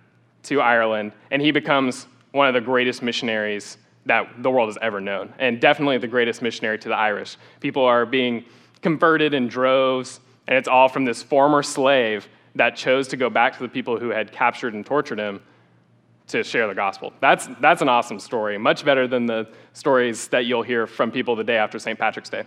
to 0.43 0.62
Ireland, 0.62 1.12
and 1.30 1.41
he 1.41 1.51
becomes 1.51 2.08
one 2.32 2.47
of 2.47 2.54
the 2.54 2.62
greatest 2.62 3.01
missionaries 3.01 3.77
that 4.06 4.41
the 4.41 4.49
world 4.49 4.69
has 4.69 4.77
ever 4.82 4.99
known, 4.99 5.34
and 5.38 5.60
definitely 5.60 5.97
the 5.97 6.08
greatest 6.08 6.41
missionary 6.41 6.80
to 6.80 6.89
the 6.89 6.95
Irish. 6.95 7.38
People 7.60 7.84
are 7.84 8.06
being 8.06 8.45
converted 8.82 9.34
in 9.34 9.47
droves, 9.47 10.19
and 10.47 10.58
it's 10.58 10.67
all 10.67 10.89
from 10.89 11.06
this 11.06 11.21
former 11.21 11.62
slave 11.62 12.27
that 12.56 12.75
chose 12.75 13.08
to 13.10 13.17
go 13.17 13.30
back 13.30 13.54
to 13.58 13.63
the 13.63 13.69
people 13.69 13.99
who 13.99 14.10
had 14.10 14.32
captured 14.32 14.73
and 14.73 14.86
tortured 14.86 15.19
him 15.19 15.41
to 16.27 16.43
share 16.43 16.67
the 16.67 16.75
gospel. 16.75 17.13
That's, 17.19 17.47
that's 17.60 17.82
an 17.82 17.89
awesome 17.89 18.19
story, 18.19 18.58
much 18.58 18.84
better 18.84 19.08
than 19.08 19.25
the 19.25 19.47
stories 19.73 20.27
that 20.30 20.45
you'll 20.45 20.63
hear 20.63 20.88
from 20.88 21.12
people 21.12 21.36
the 21.36 21.43
day 21.43 21.58
after 21.58 21.77
St. 21.77 21.99
Patrick's 21.99 22.30
Day. 22.30 22.45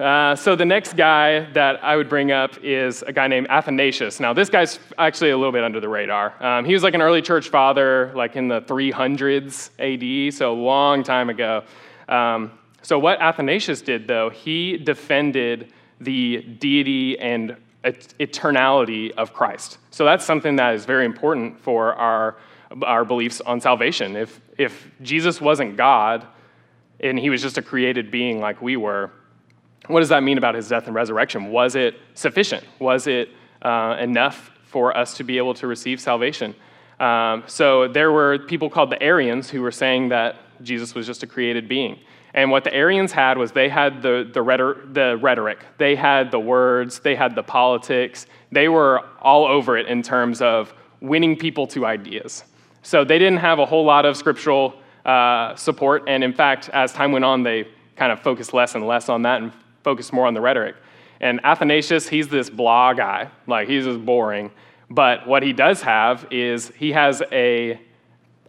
Uh, 0.00 0.34
so 0.34 0.56
the 0.56 0.64
next 0.64 0.96
guy 0.96 1.50
that 1.52 1.82
I 1.84 1.96
would 1.96 2.08
bring 2.08 2.32
up 2.32 2.58
is 2.64 3.02
a 3.02 3.12
guy 3.12 3.28
named 3.28 3.46
Athanasius. 3.50 4.20
Now, 4.20 4.32
this 4.32 4.48
guy's 4.48 4.78
actually 4.98 5.30
a 5.30 5.36
little 5.36 5.52
bit 5.52 5.62
under 5.62 5.80
the 5.80 5.88
radar. 5.88 6.42
Um, 6.42 6.64
he 6.64 6.72
was 6.72 6.82
like 6.82 6.94
an 6.94 7.02
early 7.02 7.22
church 7.22 7.50
father, 7.50 8.10
like 8.14 8.34
in 8.34 8.48
the 8.48 8.62
300s 8.62 9.70
AD, 9.78 10.34
so 10.34 10.52
a 10.52 10.54
long 10.54 11.02
time 11.02 11.30
ago. 11.30 11.62
Um, 12.08 12.52
so 12.82 12.98
what 12.98 13.20
Athanasius 13.20 13.80
did, 13.80 14.08
though, 14.08 14.30
he 14.30 14.76
defended 14.76 15.72
the 16.00 16.38
deity 16.58 17.18
and 17.18 17.56
eternality 17.84 19.12
of 19.12 19.32
Christ. 19.32 19.78
So 19.90 20.04
that's 20.04 20.24
something 20.24 20.56
that 20.56 20.74
is 20.74 20.84
very 20.84 21.04
important 21.04 21.60
for 21.60 21.94
our, 21.94 22.36
our 22.82 23.04
beliefs 23.04 23.40
on 23.40 23.60
salvation. 23.60 24.16
If, 24.16 24.40
if 24.58 24.90
Jesus 25.02 25.40
wasn't 25.40 25.76
God 25.76 26.26
and 27.00 27.18
he 27.18 27.30
was 27.30 27.42
just 27.42 27.58
a 27.58 27.62
created 27.62 28.10
being 28.10 28.40
like 28.40 28.62
we 28.62 28.76
were, 28.76 29.10
what 29.88 30.00
does 30.00 30.08
that 30.10 30.22
mean 30.22 30.38
about 30.38 30.54
his 30.54 30.68
death 30.68 30.86
and 30.86 30.94
resurrection? 30.94 31.50
Was 31.50 31.74
it 31.74 31.96
sufficient? 32.14 32.64
Was 32.78 33.06
it 33.06 33.30
uh, 33.62 33.96
enough 34.00 34.50
for 34.64 34.96
us 34.96 35.16
to 35.16 35.24
be 35.24 35.38
able 35.38 35.54
to 35.54 35.66
receive 35.66 36.00
salvation? 36.00 36.54
Um, 37.00 37.42
so 37.46 37.88
there 37.88 38.12
were 38.12 38.38
people 38.38 38.70
called 38.70 38.90
the 38.90 39.02
Arians 39.02 39.50
who 39.50 39.60
were 39.60 39.72
saying 39.72 40.10
that 40.10 40.36
Jesus 40.62 40.94
was 40.94 41.06
just 41.06 41.22
a 41.22 41.26
created 41.26 41.68
being. 41.68 41.98
And 42.34 42.50
what 42.50 42.64
the 42.64 42.72
Arians 42.72 43.12
had 43.12 43.36
was 43.36 43.52
they 43.52 43.68
had 43.68 44.00
the, 44.00 44.28
the, 44.32 44.40
rhetoric, 44.40 44.94
the 44.94 45.18
rhetoric, 45.18 45.58
they 45.78 45.96
had 45.96 46.30
the 46.30 46.38
words, 46.38 47.00
they 47.00 47.14
had 47.14 47.34
the 47.34 47.42
politics. 47.42 48.26
They 48.50 48.68
were 48.68 49.00
all 49.20 49.44
over 49.44 49.76
it 49.76 49.86
in 49.86 50.02
terms 50.02 50.40
of 50.40 50.72
winning 51.00 51.36
people 51.36 51.66
to 51.68 51.84
ideas. 51.84 52.44
So 52.82 53.04
they 53.04 53.18
didn't 53.18 53.38
have 53.38 53.58
a 53.58 53.66
whole 53.66 53.84
lot 53.84 54.06
of 54.06 54.16
scriptural 54.16 54.74
uh, 55.04 55.54
support. 55.56 56.04
And 56.06 56.24
in 56.24 56.32
fact, 56.32 56.70
as 56.70 56.92
time 56.92 57.12
went 57.12 57.24
on, 57.24 57.42
they 57.42 57.66
kind 57.96 58.12
of 58.12 58.20
focused 58.20 58.54
less 58.54 58.74
and 58.74 58.86
less 58.86 59.08
on 59.08 59.22
that 59.22 59.42
and 59.42 59.52
focus 59.82 60.12
more 60.12 60.26
on 60.26 60.34
the 60.34 60.40
rhetoric. 60.40 60.76
And 61.20 61.40
Athanasius, 61.44 62.08
he's 62.08 62.28
this 62.28 62.50
blah 62.50 62.92
guy, 62.92 63.28
like 63.46 63.68
he's 63.68 63.84
just 63.84 64.04
boring. 64.04 64.50
But 64.90 65.26
what 65.26 65.42
he 65.42 65.52
does 65.52 65.80
have 65.82 66.26
is 66.30 66.68
he 66.76 66.92
has 66.92 67.22
a 67.32 67.80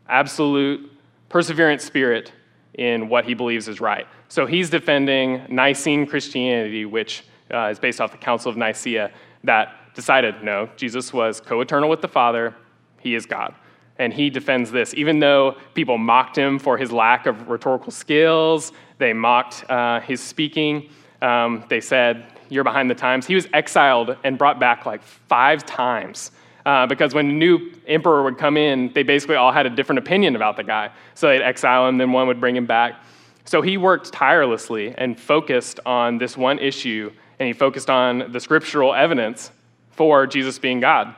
absolute 0.09 0.91
perseverant 1.29 1.81
spirit 1.81 2.33
in 2.73 3.09
what 3.09 3.25
he 3.25 3.33
believes 3.33 3.67
is 3.67 3.79
right. 3.79 4.07
So 4.27 4.45
he's 4.45 4.69
defending 4.69 5.45
Nicene 5.49 6.05
Christianity, 6.05 6.85
which 6.85 7.23
uh, 7.53 7.67
is 7.67 7.79
based 7.79 8.01
off 8.01 8.11
the 8.11 8.17
Council 8.17 8.49
of 8.49 8.57
Nicaea, 8.57 9.11
that 9.43 9.93
decided 9.93 10.43
no, 10.43 10.69
Jesus 10.75 11.13
was 11.13 11.39
co 11.39 11.61
eternal 11.61 11.89
with 11.89 12.01
the 12.01 12.07
Father, 12.07 12.55
he 12.99 13.15
is 13.15 13.25
God. 13.25 13.53
And 13.99 14.11
he 14.11 14.31
defends 14.31 14.71
this, 14.71 14.93
even 14.95 15.19
though 15.19 15.55
people 15.75 15.99
mocked 15.99 16.35
him 16.35 16.57
for 16.57 16.77
his 16.77 16.91
lack 16.91 17.27
of 17.27 17.47
rhetorical 17.47 17.91
skills, 17.91 18.71
they 18.97 19.13
mocked 19.13 19.69
uh, 19.69 19.99
his 19.99 20.19
speaking. 20.19 20.89
Um, 21.23 21.63
they 21.69 21.81
said, 21.81 22.25
You're 22.49 22.63
behind 22.63 22.91
the 22.91 22.95
times. 22.95 23.25
He 23.25 23.33
was 23.33 23.47
exiled 23.53 24.15
and 24.23 24.37
brought 24.37 24.59
back 24.59 24.85
like 24.85 25.01
five 25.01 25.65
times. 25.65 26.31
Uh, 26.65 26.85
because 26.87 27.13
when 27.13 27.29
a 27.29 27.33
new 27.33 27.71
emperor 27.87 28.23
would 28.23 28.37
come 28.37 28.55
in, 28.55 28.91
they 28.93 29.03
basically 29.03 29.35
all 29.35 29.51
had 29.51 29.65
a 29.65 29.69
different 29.69 29.99
opinion 29.99 30.35
about 30.35 30.55
the 30.55 30.63
guy. 30.63 30.91
So 31.13 31.27
they'd 31.27 31.41
exile 31.41 31.87
him, 31.87 31.97
then 31.97 32.11
one 32.11 32.27
would 32.27 32.39
bring 32.39 32.55
him 32.55 32.65
back. 32.65 33.03
So 33.45 33.61
he 33.61 33.77
worked 33.77 34.13
tirelessly 34.13 34.93
and 34.97 35.19
focused 35.19 35.81
on 35.85 36.17
this 36.17 36.37
one 36.37 36.59
issue, 36.59 37.11
and 37.39 37.47
he 37.47 37.53
focused 37.53 37.89
on 37.89 38.31
the 38.31 38.39
scriptural 38.39 38.93
evidence 38.93 39.51
for 39.91 40.25
Jesus 40.25 40.57
being 40.57 40.79
God. 40.79 41.13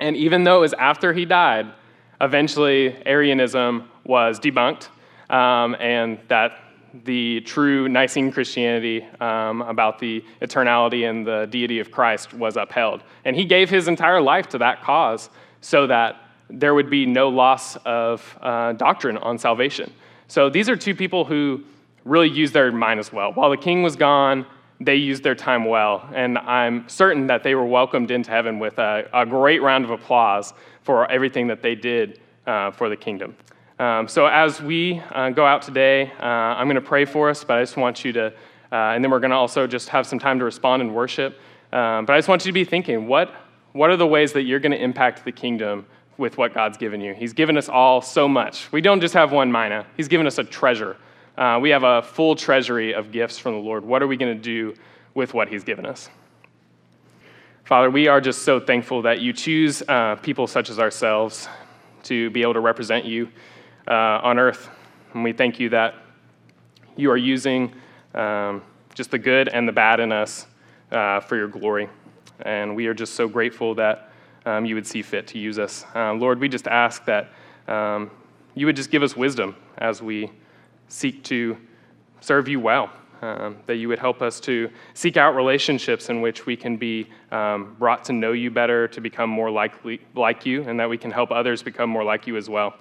And 0.00 0.16
even 0.16 0.42
though 0.42 0.58
it 0.58 0.62
was 0.62 0.74
after 0.74 1.12
he 1.12 1.24
died, 1.24 1.72
eventually 2.20 2.96
Arianism 3.06 3.88
was 4.04 4.40
debunked, 4.40 4.88
um, 5.30 5.76
and 5.78 6.18
that 6.28 6.58
the 7.04 7.40
true 7.42 7.88
Nicene 7.88 8.32
Christianity 8.32 9.04
um, 9.20 9.62
about 9.62 9.98
the 9.98 10.24
eternality 10.40 11.08
and 11.08 11.26
the 11.26 11.46
deity 11.50 11.78
of 11.78 11.90
Christ 11.90 12.32
was 12.34 12.56
upheld. 12.56 13.02
And 13.24 13.36
he 13.36 13.44
gave 13.44 13.68
his 13.70 13.88
entire 13.88 14.20
life 14.20 14.48
to 14.50 14.58
that 14.58 14.82
cause 14.82 15.30
so 15.60 15.86
that 15.86 16.16
there 16.48 16.74
would 16.74 16.90
be 16.90 17.06
no 17.06 17.28
loss 17.28 17.76
of 17.84 18.38
uh, 18.40 18.72
doctrine 18.72 19.18
on 19.18 19.38
salvation. 19.38 19.92
So 20.28 20.48
these 20.48 20.68
are 20.68 20.76
two 20.76 20.94
people 20.94 21.24
who 21.24 21.62
really 22.04 22.28
used 22.28 22.54
their 22.54 22.70
mind 22.72 23.00
as 23.00 23.12
well. 23.12 23.32
While 23.32 23.50
the 23.50 23.56
king 23.56 23.82
was 23.82 23.96
gone, 23.96 24.46
they 24.80 24.96
used 24.96 25.22
their 25.22 25.34
time 25.34 25.64
well. 25.64 26.08
And 26.14 26.38
I'm 26.38 26.88
certain 26.88 27.26
that 27.28 27.42
they 27.42 27.54
were 27.54 27.64
welcomed 27.64 28.10
into 28.10 28.30
heaven 28.30 28.58
with 28.58 28.78
a, 28.78 29.08
a 29.12 29.26
great 29.26 29.62
round 29.62 29.84
of 29.84 29.90
applause 29.90 30.52
for 30.82 31.10
everything 31.10 31.46
that 31.48 31.62
they 31.62 31.74
did 31.74 32.20
uh, 32.46 32.70
for 32.70 32.88
the 32.88 32.96
kingdom. 32.96 33.34
Um, 33.78 34.08
so 34.08 34.24
as 34.26 34.62
we 34.62 35.02
uh, 35.12 35.28
go 35.30 35.44
out 35.44 35.60
today, 35.60 36.10
uh, 36.18 36.24
I'm 36.24 36.66
going 36.66 36.76
to 36.76 36.80
pray 36.80 37.04
for 37.04 37.28
us, 37.28 37.44
but 37.44 37.58
I 37.58 37.62
just 37.62 37.76
want 37.76 38.06
you 38.06 38.12
to, 38.14 38.26
uh, 38.28 38.32
and 38.72 39.04
then 39.04 39.10
we're 39.10 39.20
going 39.20 39.32
to 39.32 39.36
also 39.36 39.66
just 39.66 39.90
have 39.90 40.06
some 40.06 40.18
time 40.18 40.38
to 40.38 40.46
respond 40.46 40.80
and 40.80 40.94
worship. 40.94 41.38
Um, 41.72 42.06
but 42.06 42.14
I 42.14 42.18
just 42.18 42.28
want 42.28 42.46
you 42.46 42.48
to 42.50 42.54
be 42.54 42.64
thinking, 42.64 43.06
what, 43.06 43.34
what 43.72 43.90
are 43.90 43.96
the 43.96 44.06
ways 44.06 44.32
that 44.32 44.44
you're 44.44 44.60
going 44.60 44.72
to 44.72 44.82
impact 44.82 45.26
the 45.26 45.32
kingdom 45.32 45.84
with 46.16 46.38
what 46.38 46.54
God's 46.54 46.78
given 46.78 47.02
you? 47.02 47.12
He's 47.12 47.34
given 47.34 47.58
us 47.58 47.68
all 47.68 48.00
so 48.00 48.26
much. 48.26 48.72
We 48.72 48.80
don't 48.80 49.00
just 49.00 49.12
have 49.12 49.30
one 49.30 49.52
mina, 49.52 49.84
He's 49.94 50.08
given 50.08 50.26
us 50.26 50.38
a 50.38 50.44
treasure. 50.44 50.96
Uh, 51.36 51.58
we 51.60 51.68
have 51.68 51.82
a 51.82 52.00
full 52.00 52.34
treasury 52.34 52.94
of 52.94 53.12
gifts 53.12 53.38
from 53.38 53.52
the 53.52 53.60
Lord. 53.60 53.84
What 53.84 54.02
are 54.02 54.06
we 54.06 54.16
going 54.16 54.34
to 54.34 54.42
do 54.42 54.74
with 55.12 55.34
what 55.34 55.48
He's 55.48 55.64
given 55.64 55.84
us? 55.84 56.08
Father, 57.64 57.90
we 57.90 58.08
are 58.08 58.22
just 58.22 58.42
so 58.42 58.58
thankful 58.58 59.02
that 59.02 59.20
you 59.20 59.34
choose 59.34 59.82
uh, 59.86 60.14
people 60.22 60.46
such 60.46 60.70
as 60.70 60.78
ourselves 60.78 61.46
to 62.04 62.30
be 62.30 62.40
able 62.40 62.54
to 62.54 62.60
represent 62.60 63.04
you 63.04 63.28
uh, 63.88 64.20
on 64.22 64.38
earth. 64.38 64.68
And 65.14 65.24
we 65.24 65.32
thank 65.32 65.58
you 65.58 65.68
that 65.70 65.94
you 66.96 67.10
are 67.10 67.16
using 67.16 67.74
um, 68.14 68.62
just 68.94 69.10
the 69.10 69.18
good 69.18 69.48
and 69.48 69.68
the 69.68 69.72
bad 69.72 70.00
in 70.00 70.12
us 70.12 70.46
uh, 70.90 71.20
for 71.20 71.36
your 71.36 71.48
glory. 71.48 71.88
And 72.40 72.76
we 72.76 72.86
are 72.86 72.94
just 72.94 73.14
so 73.14 73.28
grateful 73.28 73.74
that 73.76 74.10
um, 74.44 74.64
you 74.64 74.74
would 74.74 74.86
see 74.86 75.02
fit 75.02 75.26
to 75.28 75.38
use 75.38 75.58
us. 75.58 75.84
Uh, 75.94 76.14
Lord, 76.14 76.38
we 76.38 76.48
just 76.48 76.66
ask 76.66 77.04
that 77.06 77.30
um, 77.68 78.10
you 78.54 78.66
would 78.66 78.76
just 78.76 78.90
give 78.90 79.02
us 79.02 79.16
wisdom 79.16 79.56
as 79.78 80.02
we 80.02 80.30
seek 80.88 81.22
to 81.24 81.56
serve 82.20 82.48
you 82.48 82.60
well. 82.60 82.90
Um, 83.22 83.56
that 83.64 83.76
you 83.76 83.88
would 83.88 83.98
help 83.98 84.20
us 84.20 84.38
to 84.40 84.70
seek 84.92 85.16
out 85.16 85.34
relationships 85.34 86.10
in 86.10 86.20
which 86.20 86.44
we 86.44 86.54
can 86.54 86.76
be 86.76 87.08
um, 87.32 87.74
brought 87.78 88.04
to 88.04 88.12
know 88.12 88.32
you 88.32 88.50
better, 88.50 88.86
to 88.88 89.00
become 89.00 89.30
more 89.30 89.50
likely, 89.50 90.02
like 90.14 90.44
you, 90.44 90.62
and 90.64 90.78
that 90.78 90.90
we 90.90 90.98
can 90.98 91.10
help 91.10 91.30
others 91.30 91.62
become 91.62 91.88
more 91.88 92.04
like 92.04 92.26
you 92.26 92.36
as 92.36 92.50
well. 92.50 92.74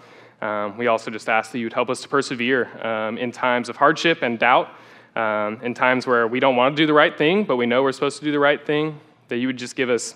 Um, 0.45 0.77
we 0.77 0.85
also 0.85 1.09
just 1.09 1.27
ask 1.27 1.51
that 1.51 1.57
you 1.57 1.65
would 1.65 1.73
help 1.73 1.89
us 1.89 2.01
to 2.01 2.07
persevere 2.07 2.61
um, 2.85 3.17
in 3.17 3.31
times 3.31 3.67
of 3.67 3.77
hardship 3.77 4.21
and 4.21 4.37
doubt, 4.37 4.69
um, 5.15 5.59
in 5.63 5.73
times 5.73 6.05
where 6.05 6.27
we 6.27 6.39
don't 6.39 6.55
want 6.55 6.75
to 6.75 6.83
do 6.83 6.85
the 6.85 6.93
right 6.93 7.17
thing, 7.17 7.45
but 7.45 7.55
we 7.55 7.65
know 7.65 7.81
we're 7.81 7.91
supposed 7.91 8.19
to 8.19 8.25
do 8.25 8.31
the 8.31 8.39
right 8.39 8.63
thing, 8.63 8.99
that 9.29 9.37
you 9.37 9.47
would 9.47 9.57
just 9.57 9.75
give 9.75 9.89
us 9.89 10.13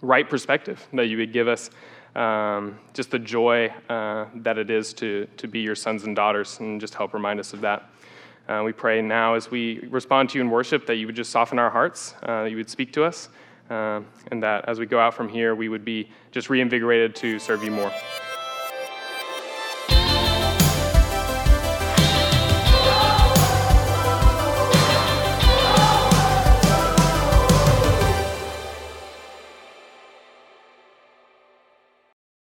right 0.00 0.30
perspective, 0.30 0.86
that 0.92 1.06
you 1.06 1.16
would 1.16 1.32
give 1.32 1.48
us 1.48 1.70
um, 2.14 2.78
just 2.94 3.10
the 3.10 3.18
joy 3.18 3.66
uh, 3.88 4.26
that 4.36 4.58
it 4.58 4.70
is 4.70 4.92
to, 4.94 5.26
to 5.36 5.48
be 5.48 5.58
your 5.58 5.74
sons 5.74 6.04
and 6.04 6.14
daughters, 6.14 6.60
and 6.60 6.80
just 6.80 6.94
help 6.94 7.12
remind 7.12 7.40
us 7.40 7.52
of 7.52 7.60
that. 7.60 7.90
Uh, 8.48 8.62
we 8.64 8.72
pray 8.72 9.02
now 9.02 9.34
as 9.34 9.50
we 9.50 9.80
respond 9.90 10.30
to 10.30 10.38
you 10.38 10.42
in 10.42 10.50
worship 10.50 10.86
that 10.86 10.96
you 10.96 11.06
would 11.06 11.16
just 11.16 11.30
soften 11.30 11.58
our 11.58 11.70
hearts, 11.70 12.14
uh, 12.22 12.44
that 12.44 12.50
you 12.50 12.56
would 12.56 12.70
speak 12.70 12.92
to 12.92 13.02
us, 13.02 13.28
uh, 13.70 14.00
and 14.30 14.40
that 14.40 14.68
as 14.68 14.78
we 14.78 14.86
go 14.86 15.00
out 15.00 15.14
from 15.14 15.28
here, 15.28 15.56
we 15.56 15.68
would 15.68 15.84
be 15.84 16.08
just 16.30 16.48
reinvigorated 16.48 17.16
to 17.16 17.40
serve 17.40 17.64
you 17.64 17.72
more. 17.72 17.92